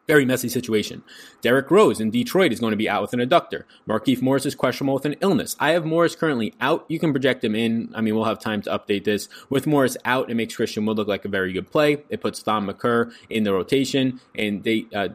Very 0.07 0.25
messy 0.25 0.50
situation. 0.50 1.03
Derrick 1.42 1.69
Rose 1.69 2.00
in 2.00 2.09
Detroit 2.09 2.51
is 2.51 2.59
going 2.59 2.71
to 2.71 2.77
be 2.77 2.89
out 2.89 3.01
with 3.01 3.13
an 3.13 3.19
adductor. 3.19 3.63
Markieff 3.88 4.21
Morris 4.21 4.45
is 4.45 4.56
questionable 4.56 4.95
with 4.95 5.06
an 5.06 5.15
illness. 5.21 5.56
I 5.59 5.71
have 5.71 5.86
Morris 5.86 6.15
currently 6.15 6.53
out. 6.59 6.86
You 6.88 7.00
can 7.00 7.13
project 7.13 7.44
him 7.44 7.56
in. 7.56 7.92
I 7.94 8.01
mean, 8.01 8.15
we'll 8.15 8.25
have 8.25 8.39
time 8.39 8.62
to 8.63 8.69
update 8.71 9.03
this. 9.03 9.30
With 9.50 9.68
Morris 9.68 9.98
out, 10.03 10.31
it 10.31 10.36
makes 10.36 10.56
Christian 10.56 10.86
Wood 10.86 10.98
look 10.98 11.07
like 11.07 11.24
a 11.24 11.30
very 11.30 11.53
good 11.53 11.71
play. 11.71 12.03
It 12.09 12.19
puts 12.19 12.42
Thon 12.42 12.65
Maker 12.65 13.12
in 13.30 13.44
the 13.44 13.53
rotation, 13.53 14.19
and 14.36 14.63
they, 14.63 14.86
uh, 14.94 15.09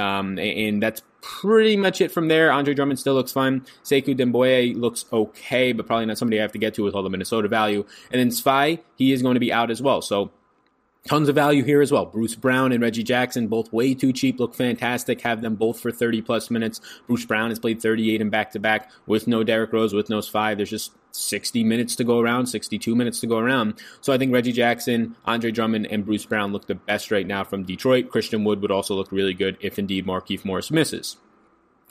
um, 0.00 0.38
and 0.38 0.80
that's 0.82 1.02
pretty 1.22 1.76
much 1.76 2.00
it 2.00 2.10
from 2.10 2.28
there. 2.28 2.52
Andre 2.52 2.72
Drummond 2.72 2.98
still 2.98 3.14
looks 3.14 3.32
fine. 3.32 3.62
Sekou 3.84 4.16
Doumbouya 4.16 4.74
looks 4.76 5.04
okay, 5.12 5.72
but 5.72 5.86
probably 5.86 6.06
not 6.06 6.18
somebody 6.18 6.38
I 6.38 6.42
have 6.42 6.52
to 6.52 6.58
get 6.58 6.74
to 6.74 6.84
with 6.84 6.94
all 6.94 7.02
the 7.02 7.10
Minnesota 7.10 7.48
value. 7.48 7.84
And 8.10 8.20
then 8.20 8.28
Svi, 8.28 8.80
he 8.96 9.12
is 9.12 9.22
going 9.22 9.34
to 9.34 9.40
be 9.40 9.52
out 9.52 9.70
as 9.70 9.82
well. 9.82 10.02
So 10.02 10.30
Tons 11.08 11.28
of 11.30 11.34
value 11.34 11.64
here 11.64 11.80
as 11.80 11.90
well. 11.90 12.04
Bruce 12.04 12.34
Brown 12.34 12.72
and 12.72 12.82
Reggie 12.82 13.02
Jackson, 13.02 13.48
both 13.48 13.72
way 13.72 13.94
too 13.94 14.12
cheap, 14.12 14.38
look 14.38 14.54
fantastic. 14.54 15.22
Have 15.22 15.40
them 15.40 15.54
both 15.54 15.80
for 15.80 15.90
30 15.90 16.20
plus 16.20 16.50
minutes. 16.50 16.80
Bruce 17.06 17.24
Brown 17.24 17.48
has 17.50 17.58
played 17.58 17.80
38 17.80 18.20
and 18.20 18.30
back 18.30 18.50
to 18.52 18.58
back 18.58 18.90
with 19.06 19.26
no 19.26 19.42
Derrick 19.42 19.72
Rose, 19.72 19.94
with 19.94 20.10
no 20.10 20.20
five. 20.20 20.58
There's 20.58 20.70
just 20.70 20.92
60 21.12 21.64
minutes 21.64 21.96
to 21.96 22.04
go 22.04 22.20
around, 22.20 22.46
62 22.46 22.94
minutes 22.94 23.18
to 23.20 23.26
go 23.26 23.38
around. 23.38 23.80
So 24.02 24.12
I 24.12 24.18
think 24.18 24.32
Reggie 24.32 24.52
Jackson, 24.52 25.16
Andre 25.24 25.50
Drummond, 25.50 25.86
and 25.86 26.04
Bruce 26.04 26.26
Brown 26.26 26.52
look 26.52 26.66
the 26.66 26.74
best 26.74 27.10
right 27.10 27.26
now 27.26 27.44
from 27.44 27.64
Detroit. 27.64 28.10
Christian 28.10 28.44
Wood 28.44 28.60
would 28.60 28.70
also 28.70 28.94
look 28.94 29.10
really 29.10 29.34
good 29.34 29.56
if 29.60 29.78
indeed 29.78 30.06
Markieff 30.06 30.44
Morris 30.44 30.70
misses. 30.70 31.16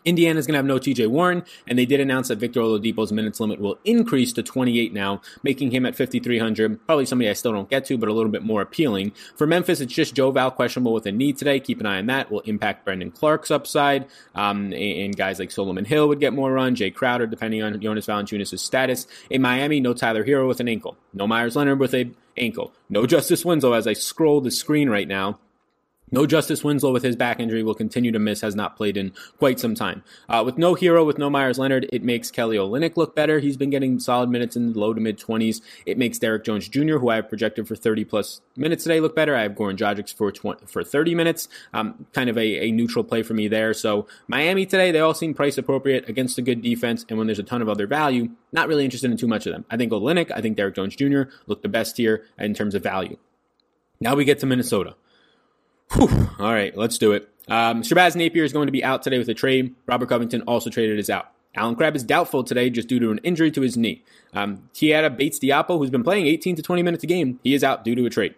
Indiana's 0.06 0.46
going 0.46 0.54
to 0.54 0.57
have 0.57 0.66
no 0.66 0.78
TJ 0.80 1.07
Warren, 1.07 1.44
and 1.68 1.78
they 1.78 1.86
did 1.86 2.00
announce 2.00 2.30
that 2.30 2.38
Victor 2.38 2.62
Oladipo's 2.62 3.12
minutes 3.12 3.40
limit 3.40 3.60
will 3.60 3.80
increase 3.86 4.34
to 4.34 4.44
28 4.44 4.94
now, 4.94 5.22
making 5.44 5.72
him 5.72 5.86
at 5.86 5.96
5,300. 5.96 6.86
Probably 6.86 7.06
somebody 7.06 7.30
I 7.30 7.34
still 7.34 7.51
don't 7.51 7.69
get 7.69 7.86
to, 7.86 7.98
but 7.98 8.10
a 8.10 8.13
little 8.13 8.31
bit 8.31 8.44
more 8.44 8.62
appealing. 8.62 9.12
For 9.36 9.48
Memphis, 9.48 9.81
it's 9.81 9.94
just 9.94 10.16
Joe 10.16 10.31
Val 10.31 10.51
questionable 10.51 10.94
with 10.94 11.06
a 11.06 11.12
knee 11.12 11.34
today. 11.34 11.60
Keep 11.60 11.81
an 11.81 11.86
eye 11.86 12.00
on 12.00 12.06
that. 12.07 12.31
Will 12.31 12.42
impact 12.42 12.86
Brandon 12.86 13.12
Clarke's 13.12 13.51
upside, 13.51 14.06
um, 14.36 14.74
and 14.74 15.16
guys 15.16 15.40
like 15.40 15.51
Solomon 15.51 15.86
Hill 15.86 16.07
would 16.07 16.19
get 16.19 16.34
more 16.34 16.52
run. 16.52 16.75
Jae 16.75 16.94
Crowder, 16.94 17.28
depending 17.28 17.62
on 17.62 17.80
Jonas 17.80 18.07
Valanciunas' 18.07 18.60
status. 18.60 19.07
In 19.30 19.42
Miami, 19.42 19.80
no 19.80 19.94
Tyler 19.94 20.24
Herro 20.24 20.48
with 20.48 20.60
an 20.60 20.68
ankle. 20.68 20.98
No 21.13 21.28
Meyers 21.28 21.56
Leonard 21.56 21.80
with 21.80 21.94
a 21.94 22.12
ankle. 22.38 22.74
No 22.90 23.06
Justice 23.06 23.44
Winslow 23.45 23.74
as 23.74 23.88
I 23.88 23.94
scroll 23.94 24.42
the 24.42 24.52
screen 24.52 24.90
right 24.90 25.07
now. 25.07 25.40
No 26.12 26.26
Justice 26.26 26.64
Winslow 26.64 26.92
with 26.92 27.04
his 27.04 27.16
back 27.16 27.40
injury 27.40 27.64
will 27.64 27.76
continue 27.76 28.12
to 28.12 28.20
miss, 28.20 28.42
has 28.42 28.56
not 28.56 28.76
played 28.76 28.98
in 28.98 29.14
quite 29.38 29.60
some 29.60 29.76
time. 29.76 30.04
Uh, 30.28 30.44
with 30.46 30.58
no 30.58 30.76
Herro, 30.76 31.06
with 31.06 31.18
no 31.18 31.30
Meyers 31.30 31.60
Leonard, 31.60 31.88
it 31.92 32.04
makes 32.04 32.32
Kelly 32.32 32.58
Olynyk 32.58 32.98
look 32.98 33.16
better. 33.16 33.40
He's 33.40 33.58
been 33.58 33.70
getting 33.70 34.00
solid 34.00 34.30
minutes 34.30 34.56
in 34.56 34.74
the 34.74 34.80
low 34.80 34.94
to 34.94 35.02
mid 35.02 35.20
20s. 35.20 35.62
It 35.86 35.98
makes 35.98 36.18
Derrick 36.18 36.44
Jones 36.44 36.68
Jr., 36.68 36.98
who 36.98 37.10
I 37.10 37.18
have 37.18 37.30
projected 37.30 37.68
for 37.68 37.76
30 37.76 38.06
plus 38.06 38.42
minutes 38.56 38.84
today, 38.84 39.00
look 39.00 39.16
better. 39.16 39.36
I 39.36 39.44
have 39.44 39.54
Goran 39.54 39.78
Dragic 39.78 40.14
for 40.16 40.32
20, 40.32 40.66
for 40.66 40.84
30 40.84 41.16
minutes. 41.16 41.48
Um, 41.74 42.06
kind 42.14 42.30
of 42.30 42.38
a, 42.38 42.68
a 42.68 42.72
neutral 42.72 43.04
play 43.04 43.24
for 43.24 43.34
me 43.34 43.48
there. 43.48 43.74
So 43.74 44.08
Miami 44.28 44.66
today, 44.66 44.92
they 44.92 45.00
all 45.00 45.14
seem 45.14 45.34
price 45.34 45.58
appropriate 45.58 46.10
against 46.10 46.38
a 46.38 46.42
good 46.42 46.62
defense. 46.62 47.06
And 47.10 47.18
when 47.18 47.28
there's 47.28 47.40
a 47.40 47.44
ton 47.44 47.62
of 47.62 47.70
other 47.70 47.88
value, 47.88 48.30
not 48.52 48.68
really 48.68 48.86
interested 48.86 49.12
in 49.12 49.18
too 49.18 49.28
much 49.28 49.46
of 49.46 49.54
them. 49.54 49.66
I 49.70 49.78
think 49.78 49.92
Olynyk, 49.92 50.32
I 50.32 50.42
think 50.42 50.58
Derrick 50.58 50.76
Jones 50.76 50.96
Jr. 50.96 51.24
look 51.48 51.62
the 51.62 51.70
best 51.70 51.98
here 51.98 52.26
in 52.38 52.54
terms 52.54 52.76
of 52.76 52.84
value. 52.84 53.18
Now 54.02 54.16
we 54.16 54.26
get 54.26 54.40
to 54.40 54.46
Minnesota. 54.46 54.96
Whew. 55.94 56.30
All 56.40 56.54
right, 56.54 56.76
let's 56.78 56.98
do 56.98 57.12
it. 57.14 57.30
Um, 57.48 57.82
Shabazz 57.82 58.16
Napier 58.16 58.44
is 58.44 58.54
going 58.54 58.68
to 58.68 58.72
be 58.72 58.84
out 58.84 59.02
today 59.02 59.18
with 59.18 59.30
a 59.30 59.34
trade. 59.34 59.76
Robert 59.88 60.08
Covington 60.08 60.42
also 60.44 60.70
traded 60.70 61.00
is 61.00 61.10
out. 61.10 61.32
Allen 61.56 61.76
Crabbe 61.76 61.96
is 61.96 62.04
doubtful 62.04 62.44
today 62.44 62.70
just 62.70 62.88
due 62.88 63.00
to 63.00 63.12
an 63.12 63.20
injury 63.24 63.50
to 63.52 63.62
his 63.62 63.76
knee. 63.76 64.04
Um, 64.34 64.70
Keita 64.76 65.18
Bates-Diop, 65.18 65.68
who's 65.68 65.90
been 65.90 66.04
playing 66.04 66.28
18 66.28 66.56
to 66.58 66.62
20 66.62 66.84
minutes 66.84 67.04
a 67.04 67.08
game, 67.08 67.40
he 67.44 67.56
is 67.56 67.64
out 67.64 67.84
due 67.84 67.96
to 67.96 68.06
a 68.06 68.10
trade. 68.10 68.36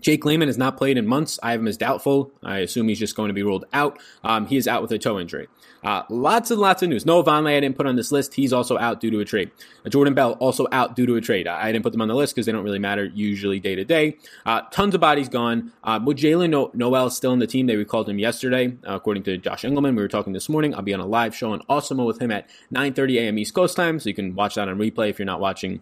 Jake 0.00 0.24
Layman 0.24 0.48
has 0.48 0.58
not 0.58 0.76
played 0.76 0.96
in 0.96 1.06
months. 1.06 1.38
I 1.42 1.52
have 1.52 1.60
him 1.60 1.68
as 1.68 1.76
doubtful. 1.76 2.32
I 2.42 2.58
assume 2.58 2.88
he's 2.88 2.98
just 2.98 3.16
going 3.16 3.28
to 3.28 3.34
be 3.34 3.42
ruled 3.42 3.66
out. 3.72 3.98
Um, 4.24 4.46
he 4.46 4.56
is 4.56 4.66
out 4.66 4.82
with 4.82 4.92
a 4.92 4.98
toe 4.98 5.18
injury. 5.18 5.48
Uh, 5.82 6.02
lots 6.10 6.50
and 6.50 6.60
lots 6.60 6.82
of 6.82 6.88
news. 6.88 7.06
Noah 7.06 7.24
Vonleh 7.24 7.56
I 7.56 7.60
didn't 7.60 7.76
put 7.76 7.86
on 7.86 7.96
this 7.96 8.12
list. 8.12 8.34
He's 8.34 8.52
also 8.52 8.76
out 8.78 9.00
due 9.00 9.10
to 9.10 9.20
a 9.20 9.24
trade. 9.24 9.50
Uh, 9.84 9.88
Jordan 9.88 10.14
Bell 10.14 10.32
also 10.32 10.66
out 10.72 10.94
due 10.94 11.06
to 11.06 11.16
a 11.16 11.20
trade. 11.20 11.46
I, 11.46 11.68
I 11.68 11.72
didn't 11.72 11.84
put 11.84 11.92
them 11.92 12.02
on 12.02 12.08
the 12.08 12.14
list 12.14 12.34
because 12.34 12.46
they 12.46 12.52
don't 12.52 12.64
really 12.64 12.78
matter 12.78 13.04
usually 13.04 13.60
day 13.60 13.74
to 13.74 13.84
day. 13.84 14.18
Uh, 14.44 14.62
tons 14.70 14.94
of 14.94 15.00
bodies 15.00 15.28
gone. 15.28 15.72
Uh, 15.82 15.98
with 16.04 16.18
Jaylen 16.18 16.50
no- 16.50 16.70
Nowell 16.74 17.10
still 17.10 17.32
in 17.32 17.38
the 17.38 17.46
team, 17.46 17.66
they 17.66 17.76
recalled 17.76 18.08
him 18.08 18.18
yesterday. 18.18 18.76
Uh, 18.86 18.94
according 18.94 19.22
to 19.24 19.38
Josh 19.38 19.64
Engelman, 19.64 19.96
we 19.96 20.02
were 20.02 20.08
talking 20.08 20.32
this 20.32 20.48
morning. 20.48 20.74
I'll 20.74 20.82
be 20.82 20.94
on 20.94 21.00
a 21.00 21.06
live 21.06 21.34
show 21.34 21.52
on 21.52 21.60
Awesemo 21.70 22.06
with 22.06 22.20
him 22.20 22.30
at 22.30 22.48
9:30 22.74 23.18
a.m. 23.18 23.38
East 23.38 23.54
Coast 23.54 23.76
time, 23.76 23.98
so 24.00 24.08
you 24.08 24.14
can 24.14 24.34
watch 24.34 24.56
that 24.56 24.68
on 24.68 24.78
replay 24.78 25.08
if 25.10 25.18
you're 25.18 25.26
not 25.26 25.40
watching 25.40 25.80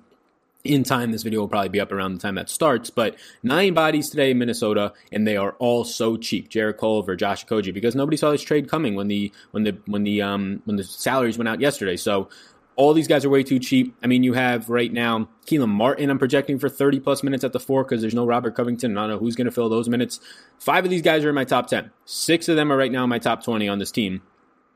in 0.69 0.85
time. 0.85 1.11
This 1.11 1.23
video 1.23 1.41
will 1.41 1.49
probably 1.49 1.71
be 1.71 1.81
up 1.81 1.91
around 1.91 2.15
the 2.15 2.21
time 2.21 2.35
that 2.37 2.51
starts, 2.51 2.91
but 2.91 3.17
nine 3.43 3.75
bodies 3.75 4.11
today 4.11 4.31
in 4.31 4.39
Minnesota, 4.39 4.93
and 5.11 5.27
they 5.27 5.37
are 5.37 5.53
all 5.59 5.85
so 5.85 6.17
cheap. 6.17 6.49
Jarrett 6.51 6.79
Culver, 6.79 7.17
Josh 7.17 7.47
Okogie, 7.47 7.73
because 7.73 7.95
nobody 7.95 8.17
saw 8.17 8.31
this 8.31 8.43
trade 8.43 8.69
coming 8.69 8.95
when 8.95 9.09
the 9.09 9.33
when 9.51 9.65
the 9.65 9.79
when 9.87 10.05
the 10.05 10.23
um 10.23 10.63
when 10.67 10.77
the 10.77 10.85
salaries 10.85 11.39
went 11.39 11.49
out 11.49 11.61
yesterday. 11.61 11.97
So 11.97 12.29
all 12.77 12.95
these 12.95 13.09
guys 13.09 13.25
are 13.25 13.31
way 13.31 13.43
too 13.43 13.59
cheap. 13.59 13.97
I 14.05 14.07
mean, 14.07 14.23
you 14.23 14.35
have 14.35 14.69
right 14.69 14.93
now 14.93 15.29
Kelan 15.47 15.69
Martin. 15.69 16.11
I'm 16.11 16.19
projecting 16.19 16.61
for 16.61 16.69
30 16.69 17.01
plus 17.01 17.25
minutes 17.25 17.43
at 17.43 17.53
the 17.53 17.59
four 17.59 17.83
because 17.83 18.01
there's 18.01 18.15
no 18.15 18.25
Robert 18.25 18.55
Covington. 18.55 18.97
I 18.97 19.01
don't 19.03 19.11
know 19.11 19.19
who's 19.19 19.35
going 19.35 19.47
to 19.47 19.51
fill 19.51 19.69
those 19.69 19.89
minutes. 19.89 20.21
Five 20.61 20.85
of 20.85 20.91
these 20.91 21.03
guys 21.03 21.25
are 21.25 21.29
in 21.31 21.35
my 21.35 21.45
top 21.45 21.67
10. 21.67 21.91
Six 22.05 22.49
of 22.49 22.55
them 22.55 22.71
are 22.71 22.77
right 22.77 22.93
now 22.93 23.03
in 23.03 23.11
my 23.11 23.19
top 23.19 23.43
20 23.43 23.69
on 23.69 23.81
this 23.81 23.91
team. 23.91 24.23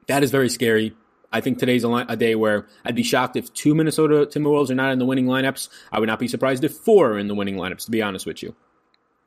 That 0.08 0.24
is 0.24 0.32
very 0.32 0.48
scary. 0.48 0.96
I 1.32 1.40
think 1.40 1.58
today's 1.58 1.84
a, 1.84 1.88
li- 1.88 2.04
a, 2.08 2.16
day 2.16 2.34
where 2.34 2.66
I'd 2.84 2.94
be 2.94 3.02
shocked 3.02 3.36
if 3.36 3.52
two 3.52 3.74
Minnesota 3.74 4.26
Timberwolves 4.26 4.70
are 4.70 4.74
not 4.74 4.92
in 4.92 4.98
the 4.98 5.06
winning 5.06 5.26
lineups. 5.26 5.68
I 5.90 5.98
would 5.98 6.08
not 6.08 6.18
be 6.18 6.28
surprised 6.28 6.64
if 6.64 6.74
four 6.74 7.12
are 7.12 7.18
in 7.18 7.28
the 7.28 7.34
winning 7.34 7.56
lineups, 7.56 7.86
to 7.86 7.90
be 7.90 8.02
honest 8.02 8.26
with 8.26 8.42
you. 8.42 8.54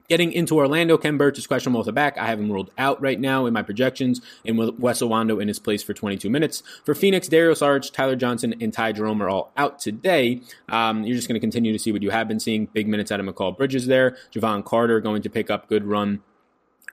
Getting 0.08 0.34
into 0.34 0.58
Orlando, 0.58 1.00
Khem 1.00 1.18
Birch 1.18 1.40
is 1.40 1.48
questionable 1.48 1.80
with 1.80 1.88
a 1.88 1.92
back. 1.92 2.16
I 2.20 2.28
have 2.28 2.40
him 2.40 2.52
ruled 2.52 2.70
out 2.78 3.02
right 3.02 3.20
now 3.20 3.48
in 3.48 3.54
my 3.54 3.64
projections, 3.64 4.22
and 4.46 4.56
Wes 4.78 5.02
Iwundu 5.02 5.42
in 5.42 5.48
his 5.48 5.58
place 5.58 5.82
for 5.82 5.96
22 5.96 6.30
minutes. 6.30 6.62
For 6.84 6.94
Phoenix, 6.94 7.28
Dario 7.28 7.54
Saric, 7.54 7.92
Tyler 7.92 8.16
Johnson, 8.16 8.54
and 8.62 8.72
Ty 8.72 8.92
Jerome 8.92 9.22
are 9.24 9.30
all 9.30 9.52
out 9.58 9.80
today. 9.80 10.42
Um, 10.70 11.06
you're 11.06 11.16
just 11.16 11.28
going 11.28 11.36
to 11.36 11.40
continue 11.40 11.74
to 11.74 11.80
see 11.80 11.92
what 11.92 12.04
you 12.04 12.12
have 12.12 12.28
been 12.28 12.40
seeing. 12.40 12.68
Big 12.68 12.88
minutes 12.88 13.12
out 13.12 13.20
of 13.20 13.26
Mikal 13.26 13.58
Bridges 13.58 13.88
there. 13.88 14.16
Jevon 14.32 14.64
Carter 14.64 15.00
going 15.00 15.24
to 15.24 15.30
pick 15.30 15.50
up 15.50 15.68
good 15.68 15.86
run 15.86 16.22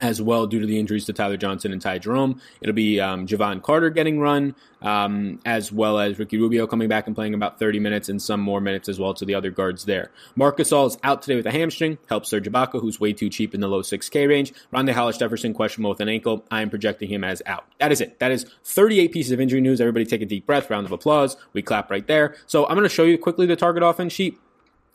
as 0.03 0.21
well 0.21 0.47
due 0.47 0.61
to 0.61 0.67
the 0.67 0.79
injuries 0.79 1.07
to 1.07 1.13
Tyler 1.13 1.37
Johnson 1.37 1.73
and 1.73 1.81
Ty 1.81 1.99
Jerome. 2.01 2.41
It'll 2.61 2.75
be 2.75 3.01
um, 3.01 3.27
Jevon 3.27 3.63
Carter 3.63 3.89
getting 3.89 4.19
run, 4.19 4.55
um, 4.83 5.41
as 5.47 5.71
well 5.73 5.99
as 5.99 6.19
Ricky 6.19 6.39
Rubio 6.39 6.67
coming 6.67 6.89
back 6.89 7.07
and 7.07 7.15
playing 7.15 7.35
about 7.35 7.59
30 7.59 7.79
minutes 7.79 8.09
and 8.09 8.21
some 8.21 8.41
more 8.41 8.61
minutes 8.61 8.89
as 8.89 8.99
well 8.99 9.15
to 9.15 9.25
the 9.25 9.35
other 9.35 9.51
guards 9.51 9.85
there. 9.85 10.11
Marc 10.35 10.59
Gasol 10.59 10.89
is 10.89 10.99
out 11.05 11.23
today 11.23 11.37
with 11.37 11.47
a 11.47 11.53
hamstring, 11.53 11.99
helps 12.09 12.29
Serge 12.29 12.51
Ibaka, 12.51 12.81
who's 12.81 12.99
way 12.99 13.13
too 13.13 13.31
cheap 13.31 13.55
in 13.55 13.61
the 13.61 13.69
low 13.69 13.81
6K 13.81 14.29
range. 14.29 14.53
Rondae 14.73 14.93
Hollis 14.93 15.19
Jefferson, 15.19 15.55
questionable 15.55 15.91
with 15.91 16.01
an 16.01 16.09
ankle. 16.09 16.45
I 16.51 16.63
am 16.63 16.69
projecting 16.69 17.09
him 17.09 17.23
as 17.23 17.41
out. 17.47 17.65
That 17.79 17.93
is 17.93 18.01
it. 18.01 18.19
That 18.19 18.33
is 18.33 18.45
38 18.65 19.13
pieces 19.13 19.31
of 19.31 19.41
injury 19.41 19.61
news. 19.61 19.81
Everybody 19.81 20.05
take 20.05 20.23
a 20.23 20.27
deep 20.27 20.47
breath, 20.47 20.69
round 20.69 20.85
of 20.85 20.93
applause. 20.93 21.37
We 21.53 21.63
clap 21.63 21.91
right 21.91 22.07
there. 22.07 22.35
So 22.47 22.67
I'm 22.67 22.75
going 22.75 22.83
to 22.83 22.89
show 22.89 23.05
you 23.05 23.19
quickly 23.19 23.47
the 23.47 23.57
target 23.57 23.85
offense 23.85 24.13
sheet. 24.13 24.39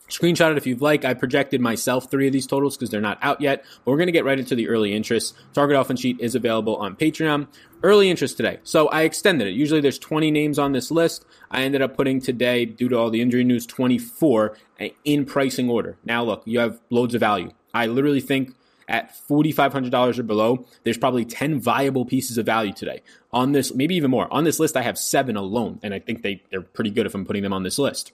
Screenshot 0.08 0.50
it 0.50 0.56
if 0.56 0.66
you'd 0.66 0.80
like. 0.80 1.04
I 1.04 1.14
projected 1.14 1.60
myself 1.60 2.10
three 2.10 2.26
of 2.26 2.32
these 2.32 2.46
totals 2.46 2.76
because 2.76 2.90
they're 2.90 3.00
not 3.00 3.18
out 3.22 3.40
yet, 3.40 3.64
but 3.84 3.90
we're 3.90 3.98
going 3.98 4.06
to 4.06 4.12
get 4.12 4.24
right 4.24 4.38
into 4.38 4.54
the 4.54 4.68
early 4.68 4.94
interest. 4.94 5.36
Target 5.52 5.78
offense 5.78 6.00
sheet 6.00 6.18
is 6.20 6.34
available 6.34 6.76
on 6.76 6.96
Patreon. 6.96 7.46
Early 7.82 8.10
interest 8.10 8.36
today. 8.36 8.58
So 8.64 8.88
I 8.88 9.02
extended 9.02 9.46
it. 9.48 9.52
Usually 9.52 9.80
there's 9.80 9.98
20 9.98 10.30
names 10.30 10.58
on 10.58 10.72
this 10.72 10.90
list. 10.90 11.24
I 11.50 11.62
ended 11.62 11.82
up 11.82 11.96
putting 11.96 12.20
today, 12.20 12.64
due 12.64 12.88
to 12.88 12.96
all 12.96 13.10
the 13.10 13.20
injury 13.20 13.44
news, 13.44 13.66
24 13.66 14.56
eh, 14.80 14.88
in 15.04 15.24
pricing 15.26 15.68
order. 15.68 15.96
Now 16.04 16.24
look, 16.24 16.42
you 16.44 16.58
have 16.58 16.80
loads 16.90 17.14
of 17.14 17.20
value. 17.20 17.52
I 17.74 17.86
literally 17.86 18.20
think 18.20 18.54
at 18.88 19.14
$4,500 19.28 20.18
or 20.18 20.22
below, 20.22 20.66
there's 20.82 20.96
probably 20.96 21.26
10 21.26 21.60
viable 21.60 22.06
pieces 22.06 22.38
of 22.38 22.46
value 22.46 22.72
today. 22.72 23.02
On 23.30 23.52
this, 23.52 23.74
maybe 23.74 23.94
even 23.94 24.10
more. 24.10 24.32
On 24.32 24.44
this 24.44 24.58
list, 24.58 24.76
I 24.76 24.82
have 24.82 24.98
seven 24.98 25.36
alone, 25.36 25.78
and 25.82 25.92
I 25.92 25.98
think 25.98 26.22
they, 26.22 26.42
they're 26.50 26.62
pretty 26.62 26.90
good 26.90 27.04
if 27.04 27.14
I'm 27.14 27.26
putting 27.26 27.42
them 27.42 27.52
on 27.52 27.62
this 27.62 27.78
list 27.78 28.12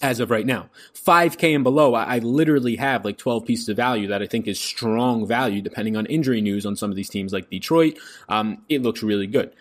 as 0.00 0.20
of 0.20 0.30
right 0.30 0.46
now. 0.46 0.68
5K 0.94 1.54
and 1.54 1.64
below, 1.64 1.94
I, 1.94 2.16
I, 2.16 2.18
literally 2.18 2.76
have 2.76 3.04
like 3.04 3.18
12 3.18 3.44
pieces 3.44 3.68
of 3.68 3.76
value 3.76 4.08
that 4.08 4.22
I 4.22 4.26
think 4.26 4.46
is 4.46 4.58
strong 4.58 5.26
value 5.26 5.60
depending 5.60 5.96
on 5.96 6.06
injury 6.06 6.40
news 6.40 6.64
on 6.64 6.76
some 6.76 6.90
of 6.90 6.96
these 6.96 7.08
teams 7.08 7.32
like 7.32 7.50
Detroit. 7.50 7.98
Um, 8.28 8.62
it 8.68 8.82
looks 8.82 9.02
really 9.02 9.26
good. 9.26 9.52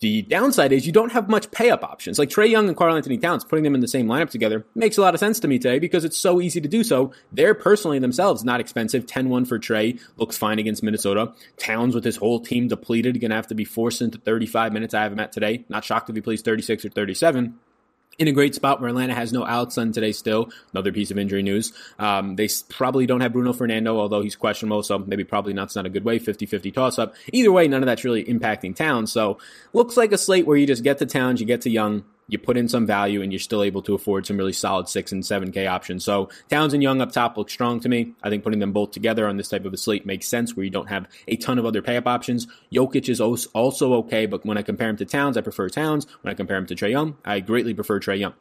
The 0.00 0.22
downside 0.22 0.70
is 0.70 0.86
you 0.86 0.92
don't 0.92 1.10
have 1.10 1.28
much 1.28 1.50
pay 1.50 1.70
up 1.70 1.82
options. 1.82 2.20
Like 2.20 2.28
Trae 2.28 2.48
Young 2.48 2.68
and 2.68 2.76
Karl-Anthony 2.76 3.18
Towns, 3.18 3.44
putting 3.44 3.64
them 3.64 3.74
in 3.74 3.80
the 3.80 3.88
same 3.88 4.06
lineup 4.06 4.30
together 4.30 4.64
makes 4.76 4.96
a 4.96 5.00
lot 5.00 5.14
of 5.14 5.20
sense 5.20 5.40
to 5.40 5.48
me 5.48 5.58
today 5.58 5.80
because 5.80 6.04
it's 6.04 6.16
so 6.16 6.40
easy 6.40 6.60
to 6.60 6.68
do 6.68 6.84
so. 6.84 7.12
They're 7.32 7.54
personally 7.54 7.98
themselves 7.98 8.44
not 8.44 8.60
expensive. 8.60 9.06
10 9.06 9.28
1 9.28 9.44
for 9.44 9.58
Trae 9.58 10.00
looks 10.16 10.36
fine 10.36 10.60
against 10.60 10.84
Minnesota. 10.84 11.32
Towns 11.56 11.96
with 11.96 12.04
his 12.04 12.16
whole 12.16 12.38
team 12.38 12.68
depleted, 12.68 13.20
going 13.20 13.30
to 13.30 13.36
have 13.36 13.48
to 13.48 13.56
be 13.56 13.64
forced 13.64 14.00
into 14.00 14.18
35 14.18 14.72
minutes. 14.72 14.94
I 14.94 15.02
have 15.02 15.12
him 15.12 15.20
at 15.20 15.32
today. 15.32 15.64
Not 15.68 15.84
shocked 15.84 16.08
if 16.08 16.14
he 16.14 16.22
plays 16.22 16.42
36 16.42 16.84
or 16.84 16.90
37 16.90 17.58
in 18.18 18.28
a 18.28 18.32
great 18.32 18.54
spot 18.54 18.80
where 18.80 18.90
Atlanta 18.90 19.14
has 19.14 19.32
no 19.32 19.46
Alex 19.46 19.76
Len 19.76 19.92
today 19.92 20.12
still. 20.12 20.50
Another 20.72 20.92
piece 20.92 21.10
of 21.10 21.18
injury 21.18 21.42
news. 21.42 21.72
Um, 21.98 22.36
they 22.36 22.48
probably 22.68 23.06
don't 23.06 23.20
have 23.20 23.32
Bruno 23.32 23.52
Fernando, 23.52 23.98
although 23.98 24.22
he's 24.22 24.36
questionable, 24.36 24.82
so 24.82 24.98
maybe 24.98 25.24
probably 25.24 25.52
not, 25.52 25.64
It's 25.64 25.76
not 25.76 25.86
a 25.86 25.90
good 25.90 26.04
way. 26.04 26.18
50-50 26.18 26.74
toss-up. 26.74 27.14
Either 27.32 27.52
way, 27.52 27.68
none 27.68 27.82
of 27.82 27.86
that's 27.86 28.04
really 28.04 28.24
impacting 28.24 28.74
Towns. 28.74 29.12
So 29.12 29.38
looks 29.72 29.96
like 29.96 30.12
a 30.12 30.18
slate 30.18 30.46
where 30.46 30.56
you 30.56 30.66
just 30.66 30.82
get 30.82 30.98
to 30.98 31.06
Towns, 31.06 31.40
you 31.40 31.46
get 31.46 31.62
to 31.62 31.70
Young, 31.70 32.04
you 32.28 32.38
put 32.38 32.56
in 32.56 32.68
some 32.68 32.86
value 32.86 33.22
and 33.22 33.32
you're 33.32 33.40
still 33.40 33.62
able 33.62 33.82
to 33.82 33.94
afford 33.94 34.26
some 34.26 34.36
really 34.36 34.52
solid 34.52 34.88
six 34.88 35.10
and 35.12 35.24
seven 35.24 35.50
K 35.50 35.66
options. 35.66 36.04
So 36.04 36.28
Towns 36.48 36.74
and 36.74 36.82
Young 36.82 37.00
up 37.00 37.12
top 37.12 37.36
look 37.36 37.50
strong 37.50 37.80
to 37.80 37.88
me. 37.88 38.12
I 38.22 38.28
think 38.28 38.44
putting 38.44 38.60
them 38.60 38.72
both 38.72 38.92
together 38.92 39.26
on 39.26 39.36
this 39.36 39.48
type 39.48 39.64
of 39.64 39.72
a 39.72 39.76
slate 39.76 40.06
makes 40.06 40.28
sense 40.28 40.54
where 40.54 40.64
you 40.64 40.70
don't 40.70 40.88
have 40.88 41.08
a 41.26 41.36
ton 41.36 41.58
of 41.58 41.66
other 41.66 41.82
pay 41.82 41.96
up 41.96 42.06
options. 42.06 42.46
Jokic 42.72 43.08
is 43.08 43.20
also 43.20 43.94
okay, 43.94 44.26
but 44.26 44.44
when 44.44 44.58
I 44.58 44.62
compare 44.62 44.88
him 44.88 44.96
to 44.98 45.04
Towns, 45.04 45.36
I 45.36 45.40
prefer 45.40 45.68
Towns. 45.68 46.06
When 46.22 46.30
I 46.30 46.34
compare 46.34 46.56
him 46.56 46.66
to 46.66 46.74
Trae 46.74 46.90
Young, 46.90 47.16
I 47.24 47.40
greatly 47.40 47.74
prefer 47.74 47.98
Trae 47.98 48.18
Young. 48.18 48.34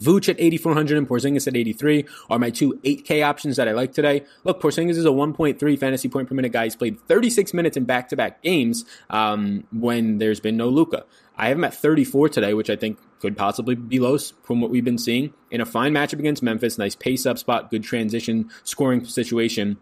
Vooch 0.00 0.28
at 0.28 0.40
8,400 0.40 0.96
and 0.96 1.08
Porzingis 1.08 1.46
at 1.46 1.56
83 1.56 2.06
are 2.30 2.38
my 2.38 2.50
two 2.50 2.80
8K 2.84 3.24
options 3.24 3.56
that 3.56 3.68
I 3.68 3.72
like 3.72 3.92
today. 3.92 4.24
Look, 4.44 4.60
Porzingis 4.60 4.96
is 4.96 5.04
a 5.04 5.10
1.3 5.10 5.78
fantasy 5.78 6.08
point 6.08 6.28
per 6.28 6.34
minute 6.34 6.52
guy. 6.52 6.64
He's 6.64 6.76
played 6.76 6.98
36 7.06 7.52
minutes 7.52 7.76
in 7.76 7.84
back 7.84 8.08
to 8.08 8.16
back 8.16 8.42
games 8.42 8.84
um, 9.10 9.66
when 9.72 10.18
there's 10.18 10.40
been 10.40 10.56
no 10.56 10.68
Luka. 10.68 11.04
I 11.40 11.48
have 11.48 11.56
him 11.56 11.64
at 11.64 11.72
34 11.72 12.28
today, 12.28 12.52
which 12.52 12.68
I 12.68 12.76
think 12.76 12.98
could 13.18 13.34
possibly 13.34 13.74
be 13.74 13.98
low 13.98 14.18
from 14.42 14.60
what 14.60 14.70
we've 14.70 14.84
been 14.84 14.98
seeing. 14.98 15.32
In 15.50 15.62
a 15.62 15.66
fine 15.66 15.94
matchup 15.94 16.18
against 16.18 16.42
Memphis, 16.42 16.76
nice 16.76 16.94
pace 16.94 17.24
up 17.24 17.38
spot, 17.38 17.70
good 17.70 17.82
transition 17.82 18.50
scoring 18.62 19.06
situation 19.06 19.78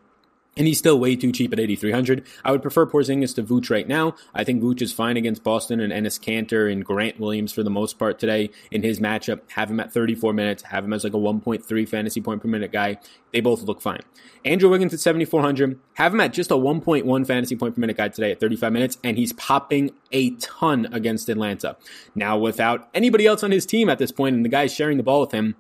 and 0.59 0.67
he's 0.67 0.79
still 0.79 0.99
way 0.99 1.17
too 1.17 1.33
cheap 1.33 1.53
at 1.53 1.61
8,300. 1.61 2.27
I 2.45 2.51
would 2.53 2.61
prefer 2.61 2.85
Porzingis 2.85 3.35
to 3.37 3.43
Vooch 3.43 3.71
right 3.71 3.87
now. 3.87 4.17
I 4.35 4.45
think 4.45 4.61
Vooch 4.63 4.83
is 4.83 4.93
fine 4.93 5.17
against 5.17 5.45
Boston 5.45 5.81
and 5.81 5.93
Ennis 5.93 6.19
Kanter 6.19 6.71
and 6.71 6.85
Grant 6.85 7.19
Williams 7.21 7.53
for 7.53 7.63
the 7.63 7.71
most 7.71 7.99
part 7.99 8.19
today 8.19 8.51
in 8.71 8.83
his 8.83 8.99
matchup. 8.99 9.41
Have 9.53 9.71
him 9.71 9.79
at 9.81 9.93
34 9.93 10.33
minutes. 10.33 10.65
Have 10.65 10.85
him 10.85 10.93
as 10.93 11.05
like 11.05 11.15
a 11.15 11.17
1.3 11.17 11.89
fantasy 11.89 12.21
point 12.21 12.43
per 12.43 12.49
minute 12.49 12.73
guy. 12.73 12.99
They 13.33 13.41
both 13.41 13.63
look 13.63 13.81
fine. 13.81 14.01
Andrew 14.45 14.69
Wiggins 14.69 14.93
at 14.93 15.01
7,400. 15.01 15.79
Have 15.95 16.13
him 16.13 16.21
at 16.21 16.33
just 16.33 16.51
a 16.51 16.55
1.1 16.55 17.27
fantasy 17.27 17.55
point 17.57 17.77
per 17.77 17.81
minute 17.81 17.97
guy 17.97 18.09
today 18.09 18.33
at 18.33 18.41
35 18.41 18.73
minutes, 18.73 18.99
and 19.05 19.17
he's 19.17 19.33
popping 19.35 19.93
a 20.11 20.31
ton 20.37 20.89
against 20.93 21.29
Atlanta. 21.29 21.77
Now, 22.15 22.37
without 22.37 22.89
anybody 22.95 23.27
else 23.27 23.45
on 23.45 23.53
his 23.53 23.65
team 23.65 23.89
at 23.89 23.99
this 23.99 24.11
point, 24.11 24.35
and 24.35 24.45
the 24.45 24.49
guys 24.49 24.75
sharing 24.75 24.97
the 24.97 25.03
ball 25.05 25.21
with 25.21 25.33
him, 25.33 25.55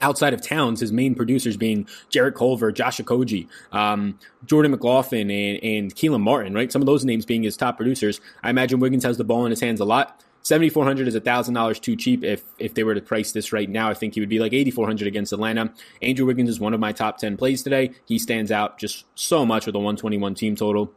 outside 0.00 0.32
of 0.32 0.40
Towns, 0.40 0.80
his 0.80 0.92
main 0.92 1.14
producers 1.14 1.56
being 1.56 1.86
Jarrett 2.08 2.34
Culver, 2.34 2.72
Josh 2.72 2.98
Okogie, 2.98 3.48
um, 3.72 4.18
Jordan 4.44 4.70
McLaughlin, 4.70 5.30
and, 5.30 5.62
and 5.62 5.94
Kelan 5.94 6.20
Martin, 6.20 6.54
right? 6.54 6.70
Some 6.70 6.82
of 6.82 6.86
those 6.86 7.04
names 7.04 7.24
being 7.24 7.42
his 7.42 7.56
top 7.56 7.76
producers. 7.76 8.20
I 8.42 8.50
imagine 8.50 8.80
Wiggins 8.80 9.04
has 9.04 9.16
the 9.16 9.24
ball 9.24 9.44
in 9.44 9.50
his 9.50 9.60
hands 9.60 9.80
a 9.80 9.84
lot. 9.84 10.22
7400 10.42 11.08
is 11.08 11.14
$1,000 11.14 11.80
too 11.80 11.96
cheap 11.96 12.24
if 12.24 12.42
if 12.58 12.72
they 12.72 12.84
were 12.84 12.94
to 12.94 13.02
price 13.02 13.32
this 13.32 13.52
right 13.52 13.68
now. 13.68 13.90
I 13.90 13.94
think 13.94 14.14
he 14.14 14.20
would 14.20 14.28
be 14.28 14.38
like 14.38 14.52
8400 14.52 15.06
against 15.06 15.32
Atlanta. 15.32 15.72
Andrew 16.00 16.26
Wiggins 16.26 16.48
is 16.48 16.60
one 16.60 16.72
of 16.72 16.80
my 16.80 16.92
top 16.92 17.18
10 17.18 17.36
plays 17.36 17.62
today. 17.62 17.90
He 18.06 18.18
stands 18.18 18.50
out 18.50 18.78
just 18.78 19.04
so 19.14 19.44
much 19.44 19.66
with 19.66 19.74
a 19.74 19.78
121 19.78 20.34
team 20.34 20.56
total 20.56 20.92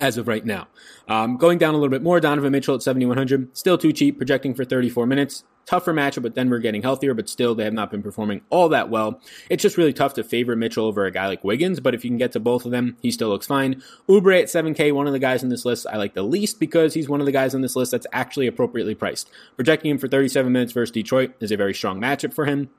as 0.00 0.16
of 0.16 0.28
right 0.28 0.44
now. 0.44 0.68
Um, 1.08 1.36
going 1.36 1.58
down 1.58 1.74
a 1.74 1.78
little 1.78 1.90
bit 1.90 2.02
more, 2.02 2.20
Donovan 2.20 2.52
Mitchell 2.52 2.74
at 2.74 2.82
7,100, 2.82 3.56
still 3.56 3.78
too 3.78 3.92
cheap, 3.92 4.16
projecting 4.16 4.54
for 4.54 4.64
34 4.64 5.06
minutes 5.06 5.44
tougher 5.68 5.92
matchup, 5.92 6.22
but 6.22 6.34
Denver 6.34 6.58
getting 6.58 6.80
healthier, 6.80 7.12
but 7.12 7.28
still 7.28 7.54
they 7.54 7.64
have 7.64 7.74
not 7.74 7.90
been 7.90 8.02
performing 8.02 8.40
all 8.48 8.70
that 8.70 8.88
well. 8.88 9.20
It's 9.50 9.62
just 9.62 9.76
really 9.76 9.92
tough 9.92 10.14
to 10.14 10.24
favor 10.24 10.56
Mitchell 10.56 10.86
over 10.86 11.04
a 11.04 11.10
guy 11.10 11.26
like 11.26 11.44
Wiggins, 11.44 11.78
but 11.78 11.94
if 11.94 12.04
you 12.04 12.10
can 12.10 12.16
get 12.16 12.32
to 12.32 12.40
both 12.40 12.64
of 12.64 12.70
them, 12.70 12.96
he 13.02 13.10
still 13.10 13.28
looks 13.28 13.46
fine. 13.46 13.82
Oubre 14.08 14.40
at 14.40 14.46
7K, 14.46 14.92
one 14.94 15.06
of 15.06 15.12
the 15.12 15.18
guys 15.18 15.42
on 15.42 15.50
this 15.50 15.66
list 15.66 15.86
I 15.86 15.98
like 15.98 16.14
the 16.14 16.22
least 16.22 16.58
because 16.58 16.94
he's 16.94 17.08
one 17.08 17.20
of 17.20 17.26
the 17.26 17.32
guys 17.32 17.54
on 17.54 17.60
this 17.60 17.76
list 17.76 17.92
that's 17.92 18.06
actually 18.14 18.46
appropriately 18.46 18.94
priced. 18.94 19.28
Projecting 19.56 19.90
him 19.90 19.98
for 19.98 20.08
37 20.08 20.50
minutes 20.50 20.72
versus 20.72 20.90
Detroit 20.90 21.34
is 21.38 21.52
a 21.52 21.56
very 21.56 21.74
strong 21.74 22.00
matchup 22.00 22.32
for 22.32 22.46
him. 22.46 22.70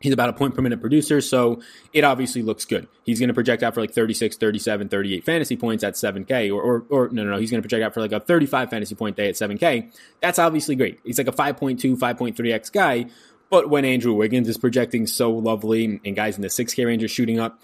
He's 0.00 0.12
about 0.12 0.28
a 0.28 0.32
point 0.32 0.54
per 0.54 0.62
minute 0.62 0.80
producer, 0.80 1.20
so 1.20 1.60
it 1.92 2.04
obviously 2.04 2.42
looks 2.42 2.64
good. 2.64 2.86
He's 3.04 3.18
going 3.18 3.28
to 3.28 3.34
project 3.34 3.64
out 3.64 3.74
for 3.74 3.80
like 3.80 3.92
36, 3.92 4.36
37, 4.36 4.88
38 4.88 5.24
fantasy 5.24 5.56
points 5.56 5.82
at 5.82 5.94
7K, 5.94 6.54
or, 6.54 6.62
or, 6.62 6.86
or 6.88 7.08
no, 7.08 7.24
no, 7.24 7.32
no, 7.32 7.38
he's 7.38 7.50
going 7.50 7.60
to 7.60 7.68
project 7.68 7.84
out 7.84 7.94
for 7.94 8.00
like 8.00 8.12
a 8.12 8.20
35 8.20 8.70
fantasy 8.70 8.94
point 8.94 9.16
day 9.16 9.28
at 9.28 9.34
7K. 9.34 9.92
That's 10.20 10.38
obviously 10.38 10.76
great. 10.76 11.00
He's 11.04 11.18
like 11.18 11.26
a 11.26 11.32
5.2, 11.32 11.98
5.3x 11.98 12.70
guy, 12.70 13.06
but 13.50 13.70
when 13.70 13.84
Andrew 13.84 14.12
Wiggins 14.12 14.48
is 14.48 14.56
projecting 14.56 15.06
so 15.06 15.32
lovely 15.32 16.00
and 16.04 16.14
guys 16.14 16.36
in 16.36 16.42
the 16.42 16.48
6K 16.48 16.86
range 16.86 17.02
are 17.02 17.08
shooting 17.08 17.40
up, 17.40 17.60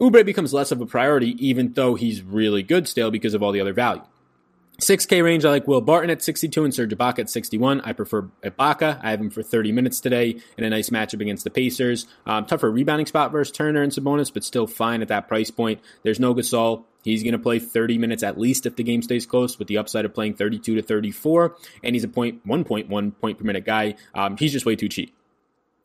Oubre 0.00 0.24
becomes 0.24 0.52
less 0.52 0.70
of 0.70 0.80
a 0.80 0.86
priority, 0.86 1.34
even 1.44 1.72
though 1.72 1.94
he's 1.96 2.22
really 2.22 2.62
good 2.62 2.86
still 2.86 3.10
because 3.10 3.34
of 3.34 3.42
all 3.42 3.52
the 3.52 3.60
other 3.60 3.72
value. 3.72 4.02
6K 4.82 5.22
range, 5.22 5.44
I 5.44 5.50
like 5.50 5.68
Will 5.68 5.80
Barton 5.80 6.10
at 6.10 6.22
62 6.22 6.64
and 6.64 6.74
Serge 6.74 6.90
Ibaka 6.90 7.20
at 7.20 7.30
61. 7.30 7.80
I 7.82 7.92
prefer 7.92 8.22
Ibaka. 8.42 8.98
I 9.00 9.10
have 9.10 9.20
him 9.20 9.30
for 9.30 9.42
30 9.42 9.70
minutes 9.70 10.00
today 10.00 10.40
in 10.58 10.64
a 10.64 10.70
nice 10.70 10.90
matchup 10.90 11.20
against 11.20 11.44
the 11.44 11.50
Pacers. 11.50 12.06
Um, 12.26 12.46
tougher 12.46 12.70
rebounding 12.70 13.06
spot 13.06 13.30
versus 13.30 13.52
Turner 13.52 13.82
and 13.82 13.92
Sabonis, 13.92 14.32
but 14.34 14.42
still 14.42 14.66
fine 14.66 15.00
at 15.00 15.08
that 15.08 15.28
price 15.28 15.52
point. 15.52 15.80
There's 16.02 16.18
no 16.18 16.34
Gasol. 16.34 16.84
He's 17.04 17.22
going 17.22 17.32
to 17.32 17.38
play 17.38 17.60
30 17.60 17.98
minutes 17.98 18.24
at 18.24 18.38
least 18.38 18.66
if 18.66 18.74
the 18.74 18.82
game 18.82 19.02
stays 19.02 19.24
close, 19.24 19.56
with 19.56 19.68
the 19.68 19.78
upside 19.78 20.04
of 20.04 20.14
playing 20.14 20.34
32 20.34 20.74
to 20.74 20.82
34. 20.82 21.56
And 21.84 21.94
he's 21.94 22.04
a 22.04 22.08
point 22.08 22.44
1.1 22.44 23.12
point 23.20 23.38
per 23.38 23.44
minute 23.44 23.64
guy. 23.64 23.94
Um, 24.14 24.36
he's 24.36 24.52
just 24.52 24.66
way 24.66 24.74
too 24.74 24.88
cheap. 24.88 25.14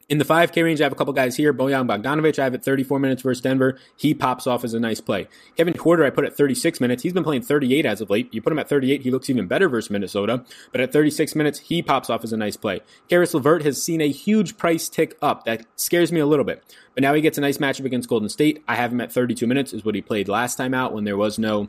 In 0.09 0.19
the 0.19 0.25
5K 0.25 0.63
range, 0.63 0.79
I 0.79 0.85
have 0.85 0.93
a 0.93 0.95
couple 0.95 1.11
guys 1.11 1.35
here. 1.35 1.53
Bojan 1.53 1.85
Bogdanovic, 1.85 2.39
I 2.39 2.45
have 2.45 2.53
at 2.53 2.63
34 2.63 2.97
minutes 2.97 3.23
versus 3.23 3.41
Denver. 3.41 3.77
He 3.97 4.13
pops 4.13 4.47
off 4.47 4.63
as 4.63 4.73
a 4.73 4.79
nice 4.79 5.01
play. 5.01 5.27
Kevin 5.57 5.73
Huerter, 5.73 6.05
I 6.05 6.11
put 6.11 6.23
at 6.23 6.33
36 6.33 6.79
minutes. 6.79 7.03
He's 7.03 7.11
been 7.11 7.25
playing 7.25 7.41
38 7.41 7.85
as 7.85 7.99
of 7.99 8.09
late. 8.09 8.33
You 8.33 8.41
put 8.41 8.53
him 8.53 8.59
at 8.59 8.69
38, 8.69 9.01
he 9.01 9.11
looks 9.11 9.29
even 9.29 9.47
better 9.47 9.67
versus 9.67 9.91
Minnesota. 9.91 10.45
But 10.71 10.79
at 10.79 10.93
36 10.93 11.35
minutes, 11.35 11.59
he 11.59 11.81
pops 11.81 12.09
off 12.09 12.23
as 12.23 12.31
a 12.31 12.37
nice 12.37 12.55
play. 12.55 12.79
Caris 13.09 13.33
LeVert 13.33 13.63
has 13.63 13.83
seen 13.83 13.99
a 13.99 14.09
huge 14.09 14.57
price 14.57 14.87
tick 14.87 15.17
up. 15.21 15.43
That 15.43 15.65
scares 15.75 16.13
me 16.13 16.21
a 16.21 16.25
little 16.25 16.45
bit. 16.45 16.63
But 16.93 17.01
now 17.01 17.13
he 17.13 17.19
gets 17.19 17.37
a 17.37 17.41
nice 17.41 17.57
matchup 17.57 17.83
against 17.83 18.07
Golden 18.07 18.29
State. 18.29 18.63
I 18.65 18.75
have 18.75 18.93
him 18.93 19.01
at 19.01 19.11
32 19.11 19.45
minutes, 19.45 19.73
is 19.73 19.83
what 19.83 19.93
he 19.93 20.01
played 20.01 20.29
last 20.29 20.55
time 20.55 20.73
out 20.73 20.93
when 20.93 21.03
there 21.03 21.17
was 21.17 21.37
no 21.37 21.67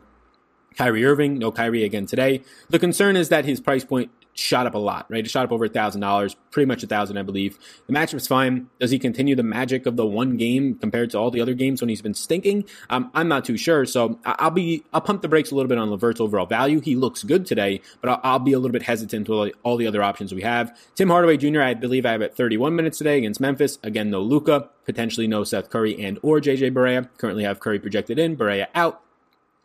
Kyrie 0.77 1.03
Irving, 1.03 1.37
no 1.37 1.51
Kyrie 1.51 1.83
again 1.83 2.05
today. 2.05 2.41
The 2.69 2.79
concern 2.79 3.17
is 3.17 3.27
that 3.29 3.43
his 3.43 3.59
price 3.59 3.83
point 3.83 4.11
shot 4.39 4.65
up 4.65 4.73
a 4.73 4.77
lot, 4.77 5.05
right? 5.09 5.25
It 5.25 5.29
shot 5.29 5.45
up 5.45 5.51
over 5.51 5.65
a 5.65 5.69
thousand 5.69 6.01
dollars, 6.01 6.35
pretty 6.51 6.65
much 6.65 6.83
a 6.83 6.87
thousand, 6.87 7.17
I 7.17 7.23
believe. 7.23 7.59
The 7.87 7.93
matchup's 7.93 8.27
fine. 8.27 8.69
Does 8.79 8.91
he 8.91 8.99
continue 8.99 9.35
the 9.35 9.43
magic 9.43 9.85
of 9.85 9.95
the 9.95 10.05
one 10.05 10.37
game 10.37 10.75
compared 10.75 11.09
to 11.11 11.17
all 11.17 11.31
the 11.31 11.41
other 11.41 11.53
games 11.53 11.81
when 11.81 11.89
he's 11.89 12.01
been 12.01 12.13
stinking? 12.13 12.65
Um, 12.89 13.11
I'm 13.13 13.27
not 13.27 13.45
too 13.45 13.57
sure. 13.57 13.85
So 13.85 14.19
I'll 14.25 14.51
be 14.51 14.83
I'll 14.93 15.01
pump 15.01 15.21
the 15.21 15.27
brakes 15.27 15.51
a 15.51 15.55
little 15.55 15.69
bit 15.69 15.77
on 15.77 15.89
Levert's 15.89 16.21
overall 16.21 16.45
value. 16.45 16.79
He 16.79 16.95
looks 16.95 17.23
good 17.23 17.45
today, 17.45 17.81
but 18.01 18.09
I'll, 18.09 18.21
I'll 18.23 18.39
be 18.39 18.53
a 18.53 18.59
little 18.59 18.73
bit 18.73 18.83
hesitant 18.83 19.27
with 19.27 19.53
all 19.63 19.77
the 19.77 19.87
other 19.87 20.01
options 20.01 20.33
we 20.33 20.41
have. 20.41 20.77
Tim 20.95 21.09
Hardaway 21.09 21.37
Jr. 21.37 21.61
I 21.61 21.73
believe 21.73 22.05
I 22.05 22.11
have 22.13 22.21
at 22.21 22.35
31 22.35 22.75
minutes 22.75 22.97
today 22.97 23.17
against 23.17 23.39
Memphis. 23.39 23.77
Again, 23.83 24.09
no 24.09 24.21
Luka, 24.21 24.69
potentially 24.85 25.27
no 25.27 25.43
Seth 25.43 25.69
Curry 25.69 26.01
and 26.03 26.17
or 26.21 26.39
JJ 26.39 26.73
Barea. 26.73 27.09
Currently 27.17 27.43
have 27.43 27.59
Curry 27.59 27.79
projected 27.79 28.17
in, 28.17 28.37
Barea 28.37 28.67
out. 28.73 29.01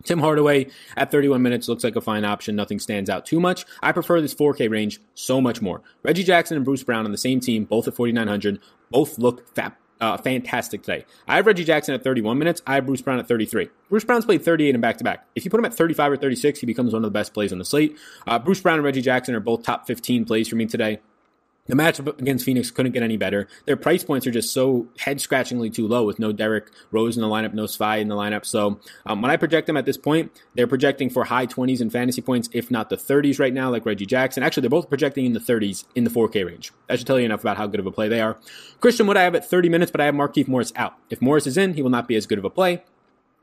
Tim 0.03 0.19
Hardaway 0.19 0.67
at 0.97 1.11
31 1.11 1.43
minutes 1.43 1.69
looks 1.69 1.85
like 1.85 1.97
a 1.97 2.01
fine 2.01 2.25
option. 2.25 2.57
Nothing 2.57 2.79
stands 2.79 3.09
out 3.09 3.25
too 3.25 3.41
much. 3.41 3.65
I 3.83 3.93
prefer 3.93 4.21
this 4.21 4.35
4K 4.35 4.71
range 4.71 5.01
so 5.15 5.41
much 5.41 5.63
more. 5.63 5.83
Reggie 6.03 6.25
Jackson 6.25 6.57
and 6.57 6.65
Bruce 6.65 6.83
Brown 6.83 7.05
on 7.05 7.13
the 7.13 7.19
same 7.19 7.41
team, 7.41 7.65
both 7.65 7.89
at 7.89 7.95
4,900, 7.95 8.61
both 8.91 9.19
look 9.19 9.55
fat, 9.55 9.77
uh, 10.01 10.19
fantastic 10.19 10.83
today. 10.83 11.07
I 11.27 11.37
have 11.37 11.47
Reggie 11.47 11.65
Jackson 11.65 11.95
at 11.95 12.05
31 12.05 12.39
minutes. 12.39 12.61
I 12.67 12.75
have 12.75 12.87
Bruce 12.87 13.01
Brown 13.01 13.19
at 13.19 13.27
33. 13.27 13.71
Bruce 13.89 14.05
Brown's 14.05 14.27
played 14.27 14.45
38 14.45 14.75
in 14.75 14.81
back 14.81 14.99
to 14.99 15.05
back. 15.05 15.27
If 15.35 15.45
you 15.45 15.51
put 15.51 15.59
him 15.59 15.65
at 15.65 15.75
35 15.75 16.13
or 16.13 16.17
36, 16.17 16.61
he 16.61 16.67
becomes 16.67 16.93
one 16.93 17.03
of 17.03 17.11
the 17.11 17.19
best 17.19 17.33
plays 17.33 17.53
on 17.53 17.59
the 17.59 17.65
slate. 17.65 17.97
Uh, 18.27 18.39
Bruce 18.39 18.61
Brown 18.61 18.77
and 18.77 18.85
Reggie 18.85 19.03
Jackson 19.03 19.35
are 19.35 19.41
both 19.41 19.63
top 19.63 19.87
15 19.87 20.27
plays 20.27 20.49
for 20.49 20.57
me 20.57 20.67
today. 20.67 21.01
The 21.67 21.75
matchup 21.75 22.21
against 22.21 22.45
Phoenix 22.45 22.71
couldn't 22.71 22.93
get 22.93 23.03
any 23.03 23.17
better. 23.17 23.49
Their 23.65 23.79
price 23.79 24.05
points 24.05 24.27
are 24.27 24.31
just 24.31 24.53
so 24.53 24.87
head 24.99 25.19
scratchingly 25.19 25.71
too 25.71 25.89
low 25.89 26.05
with 26.05 26.19
no 26.19 26.31
Derrick 26.31 26.71
Rose 26.91 27.17
in 27.17 27.23
the 27.23 27.29
lineup, 27.29 27.55
no 27.55 27.65
Svi 27.65 28.03
in 28.03 28.09
the 28.09 28.15
lineup. 28.15 28.45
So 28.45 28.79
um, 29.07 29.23
when 29.23 29.31
I 29.31 29.39
project 29.39 29.67
them 29.67 29.79
at 29.79 29.87
this 29.87 29.97
point, 29.97 30.31
they're 30.55 30.67
projecting 30.67 31.09
for 31.09 31.25
high 31.25 31.47
20s 31.47 31.81
in 31.81 31.89
fantasy 31.89 32.21
points, 32.21 32.51
if 32.53 32.71
not 32.71 32.91
the 32.91 32.99
30s 32.99 33.41
right 33.41 33.55
now, 33.55 33.71
like 33.71 33.87
Reggie 33.87 34.05
Jackson. 34.05 34.43
Actually, 34.43 34.61
they're 34.61 34.71
both 34.71 34.91
projecting 34.91 35.25
in 35.25 35.33
the 35.33 35.41
30s 35.41 35.85
in 35.95 36.05
the 36.05 36.11
4K 36.11 36.45
range. 36.45 36.71
That 36.87 36.99
should 36.99 37.07
tell 37.07 37.19
you 37.19 37.25
enough 37.25 37.41
about 37.41 37.57
how 37.57 37.67
good 37.67 37.81
of 37.81 37.87
a 37.87 37.91
play 37.91 38.09
they 38.09 38.21
are. 38.21 38.37
Christian 38.81 39.07
Wood, 39.07 39.17
I 39.17 39.23
have 39.23 39.35
at 39.35 39.49
30 39.49 39.71
minutes, 39.71 39.91
but 39.91 40.03
I 40.03 40.05
have 40.05 40.15
Markieff 40.15 40.47
Morris 40.47 40.73
out. 40.77 40.99
If 41.09 41.23
Morris 41.23 41.47
is 41.47 41.57
in, 41.57 41.73
he 41.73 41.81
will 41.83 41.89
not 41.89 42.07
be 42.07 42.17
as 42.17 42.27
good 42.27 42.39
of 42.39 42.45
a 42.45 42.51
play. 42.51 42.85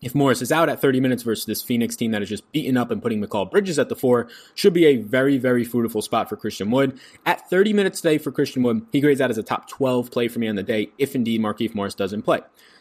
If 0.01 0.15
Morris 0.15 0.41
is 0.41 0.51
out 0.51 0.67
at 0.67 0.81
30 0.81 0.99
minutes 0.99 1.21
versus 1.21 1.45
this 1.45 1.61
Phoenix 1.61 1.95
team 1.95 2.09
that 2.09 2.23
is 2.23 2.29
just 2.29 2.51
beaten 2.51 2.75
up 2.75 2.89
and 2.89 3.03
putting 3.03 3.21
Mikal 3.21 3.51
Bridges 3.51 3.77
at 3.77 3.87
the 3.87 3.95
four, 3.95 4.27
should 4.55 4.73
be 4.73 4.85
a 4.85 4.95
very, 4.95 5.37
very 5.37 5.63
fruitful 5.63 6.01
spot 6.01 6.27
for 6.27 6.35
Christian 6.35 6.71
Wood. 6.71 6.99
At 7.23 7.47
30 7.51 7.73
minutes 7.73 8.01
today 8.01 8.17
for 8.17 8.31
Christian 8.31 8.63
Wood, 8.63 8.87
he 8.91 8.99
grades 8.99 9.21
out 9.21 9.29
as 9.29 9.37
a 9.37 9.43
top 9.43 9.69
12 9.69 10.09
play 10.09 10.27
for 10.27 10.39
me 10.39 10.47
on 10.47 10.55
the 10.55 10.63
day 10.63 10.89
if 10.97 11.13
indeed 11.13 11.39
Markieff 11.39 11.75
Morris 11.75 11.93
doesn't 11.93 12.23
play. 12.23 12.39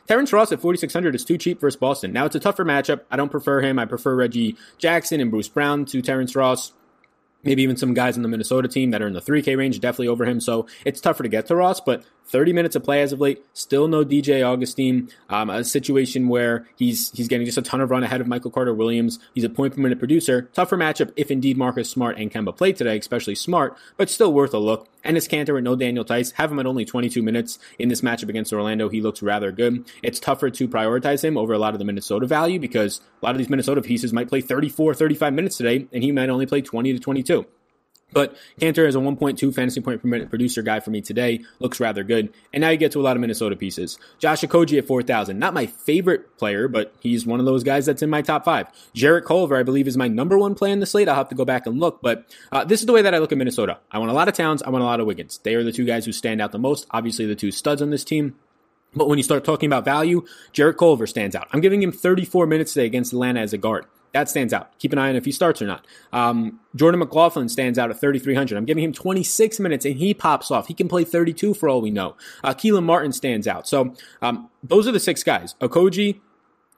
Terrence 0.08 0.32
Ross 0.32 0.50
at 0.50 0.62
4,600 0.62 1.14
is 1.14 1.24
too 1.24 1.36
cheap 1.36 1.60
versus 1.60 1.78
Boston. 1.78 2.10
Now 2.10 2.24
it's 2.24 2.36
a 2.36 2.40
tougher 2.40 2.64
matchup. 2.64 3.02
I 3.10 3.16
don't 3.16 3.30
prefer 3.30 3.60
him. 3.60 3.78
I 3.78 3.84
prefer 3.84 4.16
Reggie 4.16 4.56
Jackson 4.78 5.20
and 5.20 5.30
Bruce 5.30 5.48
Brown 5.48 5.84
to 5.86 6.00
Terrence 6.00 6.34
Ross 6.34 6.72
maybe 7.42 7.62
even 7.62 7.76
some 7.76 7.94
guys 7.94 8.16
in 8.16 8.22
the 8.22 8.28
Minnesota 8.28 8.68
team 8.68 8.90
that 8.90 9.02
are 9.02 9.06
in 9.06 9.12
the 9.12 9.20
3K 9.20 9.56
range, 9.56 9.80
definitely 9.80 10.08
over 10.08 10.24
him. 10.24 10.40
So 10.40 10.66
it's 10.84 11.00
tougher 11.00 11.22
to 11.22 11.28
get 11.28 11.46
to 11.46 11.56
Ross, 11.56 11.80
but 11.80 12.04
30 12.30 12.52
minutes 12.52 12.76
of 12.76 12.84
play 12.84 13.02
as 13.02 13.12
of 13.12 13.20
late. 13.20 13.44
Still 13.52 13.88
no 13.88 14.04
DJ 14.04 14.46
Augustin. 14.46 15.10
Um, 15.28 15.50
a 15.50 15.64
situation 15.64 16.28
where 16.28 16.66
he's 16.76 17.10
he's 17.10 17.28
getting 17.28 17.44
just 17.44 17.58
a 17.58 17.62
ton 17.62 17.80
of 17.80 17.90
run 17.90 18.04
ahead 18.04 18.20
of 18.20 18.26
Michael 18.26 18.50
Carter 18.50 18.72
Williams. 18.72 19.18
He's 19.34 19.44
a 19.44 19.48
point 19.48 19.74
per 19.74 19.80
minute 19.80 19.98
producer. 19.98 20.42
Tougher 20.52 20.76
matchup 20.76 21.12
if 21.16 21.30
indeed 21.30 21.56
Marcus 21.56 21.90
Smart 21.90 22.18
and 22.18 22.30
Kemba 22.30 22.56
play 22.56 22.72
today, 22.72 22.98
especially 22.98 23.34
Smart, 23.34 23.76
but 23.96 24.08
still 24.08 24.32
worth 24.32 24.54
a 24.54 24.58
look. 24.58 24.88
Enes 25.04 25.28
Kanter 25.28 25.56
and 25.56 25.64
no 25.64 25.76
Daniel 25.76 26.04
Tice. 26.04 26.32
have 26.32 26.52
him 26.52 26.58
at 26.58 26.66
only 26.66 26.84
22 26.84 27.22
minutes 27.22 27.58
in 27.78 27.88
this 27.88 28.02
matchup 28.02 28.28
against 28.28 28.52
Orlando. 28.52 28.88
He 28.88 29.00
looks 29.00 29.22
rather 29.22 29.50
good. 29.50 29.90
It's 30.02 30.20
tougher 30.20 30.50
to 30.50 30.68
prioritize 30.68 31.24
him 31.24 31.38
over 31.38 31.52
a 31.52 31.58
lot 31.58 31.74
of 31.74 31.78
the 31.78 31.84
Minnesota 31.84 32.26
value 32.26 32.58
because 32.58 33.00
a 33.22 33.24
lot 33.24 33.32
of 33.32 33.38
these 33.38 33.48
Minnesota 33.48 33.80
pieces 33.80 34.12
might 34.12 34.28
play 34.28 34.40
34, 34.40 34.94
35 34.94 35.32
minutes 35.32 35.56
today, 35.56 35.88
and 35.92 36.02
he 36.02 36.12
might 36.12 36.28
only 36.28 36.46
play 36.46 36.60
20 36.60 36.92
to 36.92 36.98
22. 36.98 37.46
But 38.12 38.36
Kanter 38.60 38.86
is 38.86 38.94
a 38.94 38.98
1.2 38.98 39.54
fantasy 39.54 39.80
point 39.80 40.02
per 40.02 40.08
minute 40.08 40.30
producer 40.30 40.62
guy 40.62 40.80
for 40.80 40.90
me 40.90 41.00
today. 41.00 41.40
Looks 41.58 41.80
rather 41.80 42.04
good. 42.04 42.32
And 42.52 42.60
now 42.60 42.70
you 42.70 42.76
get 42.76 42.92
to 42.92 43.00
a 43.00 43.02
lot 43.02 43.16
of 43.16 43.20
Minnesota 43.20 43.56
pieces. 43.56 43.98
Josh 44.18 44.42
Okogie 44.42 44.78
at 44.78 44.86
4,000. 44.86 45.38
Not 45.38 45.54
my 45.54 45.66
favorite 45.66 46.36
player, 46.38 46.68
but 46.68 46.94
he's 47.00 47.26
one 47.26 47.40
of 47.40 47.46
those 47.46 47.64
guys 47.64 47.86
that's 47.86 48.02
in 48.02 48.10
my 48.10 48.22
top 48.22 48.44
five. 48.44 48.68
Jarrett 48.94 49.24
Culver, 49.24 49.56
I 49.56 49.62
believe, 49.62 49.86
is 49.88 49.96
my 49.96 50.08
number 50.08 50.38
one 50.38 50.54
play 50.54 50.72
in 50.72 50.80
the 50.80 50.86
slate. 50.86 51.08
I'll 51.08 51.14
have 51.14 51.28
to 51.28 51.34
go 51.34 51.44
back 51.44 51.66
and 51.66 51.78
look. 51.78 52.00
But 52.02 52.24
uh, 52.52 52.64
this 52.64 52.80
is 52.80 52.86
the 52.86 52.92
way 52.92 53.02
that 53.02 53.14
I 53.14 53.18
look 53.18 53.32
at 53.32 53.38
Minnesota. 53.38 53.78
I 53.90 53.98
want 53.98 54.10
a 54.10 54.14
lot 54.14 54.28
of 54.28 54.34
Towns. 54.34 54.62
I 54.62 54.70
want 54.70 54.82
a 54.82 54.86
lot 54.86 55.00
of 55.00 55.06
Wiggins. 55.06 55.38
They 55.38 55.54
are 55.54 55.64
the 55.64 55.72
two 55.72 55.84
guys 55.84 56.04
who 56.04 56.12
stand 56.12 56.40
out 56.40 56.52
the 56.52 56.58
most. 56.58 56.86
Obviously, 56.90 57.26
the 57.26 57.34
two 57.34 57.50
studs 57.50 57.82
on 57.82 57.90
this 57.90 58.04
team. 58.04 58.36
But 58.94 59.08
when 59.08 59.18
you 59.18 59.22
start 59.22 59.44
talking 59.44 59.68
about 59.68 59.84
value, 59.84 60.26
Jarrett 60.52 60.76
Culver 60.78 61.06
stands 61.06 61.36
out. 61.36 61.48
I'm 61.52 61.60
giving 61.60 61.82
him 61.82 61.92
34 61.92 62.46
minutes 62.46 62.72
today 62.72 62.86
against 62.86 63.12
Atlanta 63.12 63.40
as 63.40 63.52
a 63.52 63.58
guard. 63.58 63.86
That 64.12 64.28
stands 64.28 64.52
out. 64.52 64.76
Keep 64.78 64.92
an 64.92 64.98
eye 64.98 65.08
on 65.08 65.16
if 65.16 65.24
he 65.24 65.32
starts 65.32 65.62
or 65.62 65.66
not. 65.66 65.86
Um, 66.12 66.58
Jordan 66.74 66.98
McLaughlin 66.98 67.48
stands 67.48 67.78
out 67.78 67.90
at 67.90 68.00
3,300. 68.00 68.56
I'm 68.56 68.64
giving 68.64 68.82
him 68.82 68.92
26 68.92 69.60
minutes 69.60 69.84
and 69.84 69.96
he 69.96 70.14
pops 70.14 70.50
off. 70.50 70.66
He 70.66 70.74
can 70.74 70.88
play 70.88 71.04
32 71.04 71.54
for 71.54 71.68
all 71.68 71.80
we 71.80 71.90
know. 71.90 72.16
Uh, 72.42 72.52
Kelan 72.52 72.84
Martin 72.84 73.12
stands 73.12 73.46
out. 73.46 73.68
So 73.68 73.94
um, 74.20 74.50
those 74.62 74.88
are 74.88 74.92
the 74.92 75.00
six 75.00 75.22
guys. 75.22 75.54
Okogie, 75.60 76.20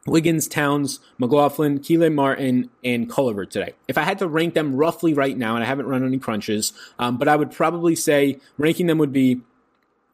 Wiggins, 0.06 0.48
Towns, 0.48 1.00
McLaughlin, 1.18 1.78
Kelan 1.78 2.14
Martin, 2.14 2.70
and 2.82 3.08
Culver 3.08 3.46
today. 3.46 3.74
If 3.88 3.96
I 3.96 4.02
had 4.02 4.18
to 4.18 4.28
rank 4.28 4.54
them 4.54 4.74
roughly 4.74 5.14
right 5.14 5.36
now, 5.36 5.54
and 5.54 5.64
I 5.64 5.66
haven't 5.66 5.86
run 5.86 6.04
any 6.04 6.18
crunches, 6.18 6.72
um, 6.98 7.18
but 7.18 7.28
I 7.28 7.36
would 7.36 7.52
probably 7.52 7.94
say 7.94 8.40
ranking 8.58 8.88
them 8.88 8.98
would 8.98 9.12
be 9.12 9.40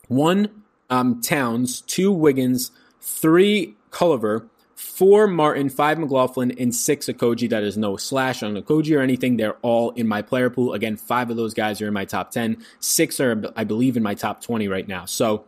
one 0.08 0.62
um, 0.90 1.20
Towns, 1.20 1.80
two 1.80 2.12
Wiggins, 2.12 2.70
three 3.00 3.76
Culver, 3.90 4.46
four 4.78 5.26
Martin, 5.26 5.68
five 5.68 5.98
McLaughlin, 5.98 6.52
and 6.52 6.72
six 6.72 7.06
Okogie. 7.06 7.50
That 7.50 7.64
is 7.64 7.76
no 7.76 7.96
slash 7.96 8.44
on 8.44 8.54
Okogie 8.54 8.96
or 8.96 9.00
anything. 9.00 9.36
They're 9.36 9.56
all 9.56 9.90
in 9.90 10.06
my 10.06 10.22
player 10.22 10.50
pool. 10.50 10.72
Again, 10.72 10.96
five 10.96 11.30
of 11.30 11.36
those 11.36 11.52
guys 11.52 11.82
are 11.82 11.88
in 11.88 11.92
my 11.92 12.04
top 12.04 12.30
10. 12.30 12.64
Six 12.78 13.18
are, 13.18 13.42
I 13.56 13.64
believe, 13.64 13.96
in 13.96 14.04
my 14.04 14.14
top 14.14 14.40
20 14.40 14.68
right 14.68 14.86
now. 14.86 15.04
So 15.04 15.44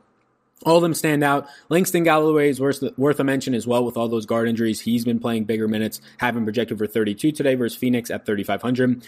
all 0.66 0.76
of 0.76 0.82
them 0.82 0.94
stand 0.94 1.22
out. 1.22 1.46
Langston 1.68 2.02
Galloway 2.02 2.50
is 2.50 2.60
worth, 2.60 2.82
worth 2.98 3.20
a 3.20 3.24
mention 3.24 3.54
as 3.54 3.68
well 3.68 3.84
with 3.84 3.96
all 3.96 4.08
those 4.08 4.26
guard 4.26 4.48
injuries. 4.48 4.80
He's 4.80 5.04
been 5.04 5.20
playing 5.20 5.44
bigger 5.44 5.68
minutes, 5.68 6.00
having 6.18 6.42
projected 6.42 6.78
for 6.78 6.88
32 6.88 7.30
today 7.30 7.54
versus 7.54 7.78
Phoenix 7.78 8.10
at 8.10 8.26
3,500. 8.26 9.06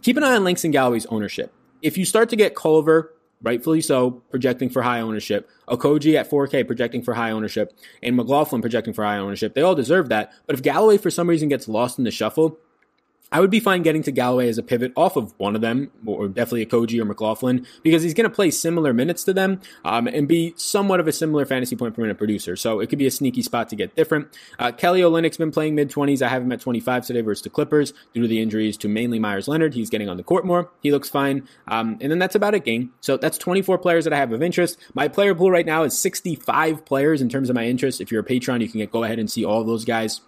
Keep 0.00 0.16
an 0.16 0.24
eye 0.24 0.36
on 0.36 0.44
Langston 0.44 0.70
Galloway's 0.70 1.04
ownership. 1.06 1.52
If 1.82 1.98
you 1.98 2.06
start 2.06 2.30
to 2.30 2.36
get 2.36 2.54
Culver 2.54 3.12
rightfully 3.42 3.80
so, 3.80 4.10
projecting 4.30 4.70
for 4.70 4.82
high 4.82 5.00
ownership. 5.00 5.48
Okogie 5.68 6.14
at 6.14 6.30
4K 6.30 6.66
projecting 6.66 7.02
for 7.02 7.14
high 7.14 7.30
ownership, 7.30 7.72
and 8.02 8.16
McLaughlin 8.16 8.60
projecting 8.60 8.92
for 8.92 9.04
high 9.04 9.18
ownership. 9.18 9.54
They 9.54 9.62
all 9.62 9.74
deserve 9.74 10.08
that. 10.08 10.32
But 10.46 10.54
if 10.54 10.62
Galloway 10.62 10.98
for 10.98 11.10
some 11.10 11.28
reason 11.28 11.48
gets 11.48 11.68
lost 11.68 11.98
in 11.98 12.04
the 12.04 12.10
shuffle, 12.10 12.58
I 13.32 13.40
would 13.40 13.50
be 13.50 13.60
fine 13.60 13.82
getting 13.82 14.02
to 14.02 14.12
Galloway 14.12 14.48
as 14.48 14.58
a 14.58 14.62
pivot 14.62 14.92
off 14.96 15.16
of 15.16 15.32
one 15.38 15.54
of 15.54 15.60
them, 15.60 15.90
or 16.04 16.28
definitely 16.28 16.62
a 16.62 16.66
Koji 16.66 17.00
or 17.00 17.04
McLaughlin, 17.04 17.66
because 17.82 18.02
he's 18.02 18.14
going 18.14 18.28
to 18.28 18.34
play 18.34 18.50
similar 18.50 18.92
minutes 18.92 19.22
to 19.24 19.32
them 19.32 19.60
um, 19.84 20.08
and 20.08 20.26
be 20.26 20.52
somewhat 20.56 20.98
of 20.98 21.06
a 21.06 21.12
similar 21.12 21.44
fantasy 21.44 21.76
point 21.76 21.94
per 21.94 22.02
minute 22.02 22.18
producer. 22.18 22.56
So 22.56 22.80
it 22.80 22.88
could 22.88 22.98
be 22.98 23.06
a 23.06 23.10
sneaky 23.10 23.42
spot 23.42 23.68
to 23.68 23.76
get 23.76 23.94
different. 23.94 24.28
Uh, 24.58 24.72
Kelly 24.72 25.00
Olynyk's 25.00 25.36
been 25.36 25.52
playing 25.52 25.74
mid 25.76 25.90
20s. 25.90 26.22
I 26.22 26.28
have 26.28 26.42
him 26.42 26.50
at 26.52 26.60
25 26.60 27.06
today 27.06 27.20
versus 27.20 27.42
the 27.42 27.50
Clippers 27.50 27.92
due 28.12 28.22
to 28.22 28.28
the 28.28 28.40
injuries 28.40 28.76
to 28.78 28.88
mainly 28.88 29.18
Meyers 29.20 29.46
Leonard. 29.46 29.74
He's 29.74 29.90
getting 29.90 30.08
on 30.08 30.16
the 30.16 30.24
court 30.24 30.44
more. 30.44 30.70
He 30.82 30.90
looks 30.90 31.08
fine. 31.08 31.48
Um, 31.68 31.98
and 32.00 32.10
then 32.10 32.18
that's 32.18 32.34
about 32.34 32.54
it, 32.54 32.64
game. 32.64 32.92
So 33.00 33.16
that's 33.16 33.38
24 33.38 33.78
players 33.78 34.04
that 34.04 34.12
I 34.12 34.16
have 34.16 34.32
of 34.32 34.42
interest. 34.42 34.76
My 34.94 35.06
player 35.06 35.34
pool 35.34 35.50
right 35.50 35.66
now 35.66 35.84
is 35.84 35.96
65 35.98 36.84
players 36.84 37.22
in 37.22 37.28
terms 37.28 37.48
of 37.48 37.54
my 37.54 37.66
interest. 37.66 38.00
If 38.00 38.10
you're 38.10 38.22
a 38.22 38.24
Patreon, 38.24 38.60
you 38.60 38.68
can 38.68 38.78
get, 38.80 38.90
go 38.90 39.04
ahead 39.04 39.18
and 39.18 39.30
see 39.30 39.44
all 39.44 39.62
those 39.62 39.84
guys. 39.84 40.20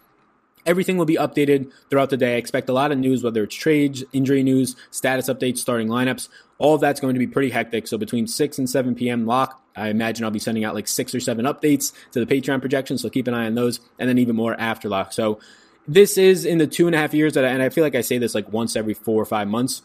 Everything 0.65 0.97
will 0.97 1.05
be 1.05 1.17
updated 1.17 1.71
throughout 1.91 2.11
the 2.11 2.17
day. 2.17 2.35
I 2.35 2.37
expect 2.37 2.69
a 2.69 2.73
lot 2.73 2.93
of 2.93 2.99
news, 2.99 3.23
whether 3.23 3.43
it's 3.43 3.55
trades, 3.55 4.05
injury 4.13 4.43
news, 4.43 4.77
status 4.91 5.29
updates, 5.29 5.59
starting 5.59 5.89
lineups. 5.89 6.29
All 6.59 6.75
of 6.75 6.81
that's 6.81 7.01
going 7.01 7.15
to 7.15 7.19
be 7.19 7.27
pretty 7.27 7.51
hectic. 7.51 7.87
So 7.87 7.99
between 7.99 8.27
6 8.27 8.59
and 8.59 8.71
7 8.71 8.95
p.m. 8.95 9.27
lock, 9.27 9.61
I 9.75 9.89
imagine 9.89 10.25
I'll 10.25 10.31
be 10.31 10.39
sending 10.39 10.65
out 10.65 10.75
like 10.75 10.87
six 10.87 11.15
or 11.15 11.21
seven 11.21 11.47
updates 11.47 11.93
to 12.13 12.25
the 12.25 12.27
Patreon 12.27 12.61
projections. 12.61 13.03
So 13.03 13.11
keep 13.11 13.27
an 13.27 13.35
eye 13.35 13.47
on 13.47 13.55
those 13.55 13.81
and 13.99 14.09
then 14.09 14.19
even 14.19 14.37
more 14.37 14.59
after 14.61 14.89
lock. 14.89 15.13
So 15.13 15.41
this 15.89 16.17
is 16.17 16.45
in 16.45 16.59
the 16.59 16.67
two 16.67 16.87
and 16.87 16.95
a 16.95 16.99
half 16.99 17.15
years 17.15 17.35
that, 17.35 17.45
I, 17.45 17.49
and 17.49 17.63
I 17.63 17.69
feel 17.71 17.83
like 17.83 17.95
I 17.95 18.03
say 18.03 18.19
this 18.19 18.35
like 18.35 18.53
once 18.53 18.77
every 18.77 18.95
four 18.95 19.21
or 19.21 19.25
five 19.25 19.49
months 19.49 19.83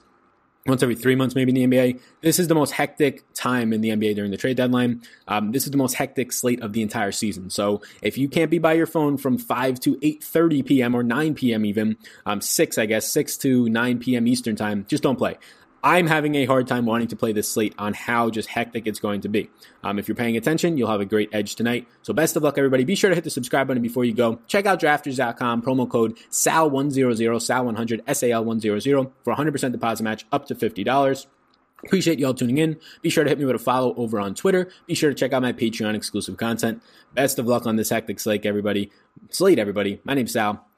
once 0.68 0.84
every 0.84 0.96
three 0.96 1.16
months, 1.16 1.36
maybe 1.36 1.52
in 1.60 1.70
the 1.70 1.78
NBA. 1.78 2.00
This 2.22 2.40
is 2.40 2.48
the 2.48 2.56
most 2.56 2.72
hectic 2.72 3.24
time 3.34 3.74
in 3.74 3.82
the 3.82 3.90
NBA 3.90 4.16
during 4.16 4.32
the 4.32 4.38
trade 4.38 4.58
deadline. 4.58 5.02
Um, 5.28 5.52
this 5.52 5.66
is 5.66 5.72
the 5.72 5.78
most 5.78 5.94
hectic 5.94 6.32
slate 6.32 6.62
of 6.62 6.74
the 6.74 6.82
entire 6.82 7.12
season. 7.12 7.50
So 7.50 7.82
if 8.02 8.18
you 8.18 8.28
can't 8.28 8.52
be 8.52 8.60
by 8.60 8.74
your 8.74 8.88
phone 8.88 9.18
from 9.18 9.38
5 9.38 9.80
to 9.82 9.96
8.30 9.98 10.66
p.m. 10.66 10.96
or 10.96 11.04
9 11.04 11.36
p.m. 11.36 11.66
even, 11.66 11.98
um, 12.26 12.42
6, 12.42 12.78
I 12.78 12.86
guess, 12.86 13.10
6 13.12 13.38
to 13.38 13.70
9 13.70 14.00
p.m. 14.00 14.28
Eastern 14.28 14.56
time, 14.56 14.86
just 14.88 15.04
don't 15.04 15.18
play. 15.18 15.38
I'm 15.84 16.08
having 16.08 16.36
a 16.36 16.46
hard 16.46 16.68
time 16.68 16.86
wanting 16.86 17.08
to 17.10 17.16
play 17.16 17.32
this 17.32 17.50
slate 17.50 17.76
on 17.78 17.94
how 17.94 18.30
just 18.30 18.50
hectic 18.50 18.88
it's 18.88 19.00
going 19.00 19.22
to 19.22 19.30
be. 19.30 19.50
Um, 19.84 20.00
if 20.00 20.08
you're 20.08 20.16
paying 20.16 20.36
attention, 20.36 20.78
you'll 20.78 20.90
have 20.90 21.02
a 21.02 21.06
great 21.06 21.30
edge 21.32 21.56
tonight. 21.56 21.88
So 22.02 22.14
best 22.14 22.36
of 22.36 22.44
luck, 22.44 22.58
everybody. 22.58 22.84
Be 22.84 22.96
sure 22.96 23.10
to 23.10 23.16
hit 23.16 23.24
the 23.24 23.30
subscribe 23.30 23.68
button 23.68 23.84
before 23.84 24.04
you 24.04 24.14
go. 24.14 24.40
Check 24.48 24.66
out 24.66 24.80
drafters.com, 24.80 25.62
promo 25.62 25.90
code 25.90 26.18
SAL100, 26.32 27.32
SAL100, 27.32 28.04
SAL100 28.04 29.12
for 29.24 29.36
100% 29.36 29.72
deposit 29.72 30.04
match 30.04 30.26
up 30.32 30.46
to 30.48 30.56
$50. 30.56 31.28
Appreciate 31.84 32.18
y'all 32.18 32.34
tuning 32.34 32.58
in. 32.58 32.80
Be 33.02 33.10
sure 33.10 33.24
to 33.24 33.30
hit 33.30 33.38
me 33.38 33.46
with 33.46 33.56
a 33.56 33.60
follow 33.60 33.94
over 33.96 34.20
on 34.20 34.34
Twitter. 34.34 34.70
Be 34.88 34.96
sure 34.96 35.12
to 35.12 35.16
check 35.16 35.32
out 35.32 35.44
my 35.44 35.54
Patreon 35.54 35.96
exclusive 35.96 36.38
content. 36.38 36.82
Best 37.14 37.38
of 37.38 37.46
luck 37.46 37.68
on 37.68 37.76
this 37.76 37.92
hectic 37.92 38.20
slate, 38.20 38.46
everybody. 38.46 38.92
Slate, 39.30 39.60
everybody. 39.60 40.02
My 40.04 40.16
name's 40.16 40.34
Sal. 40.34 40.67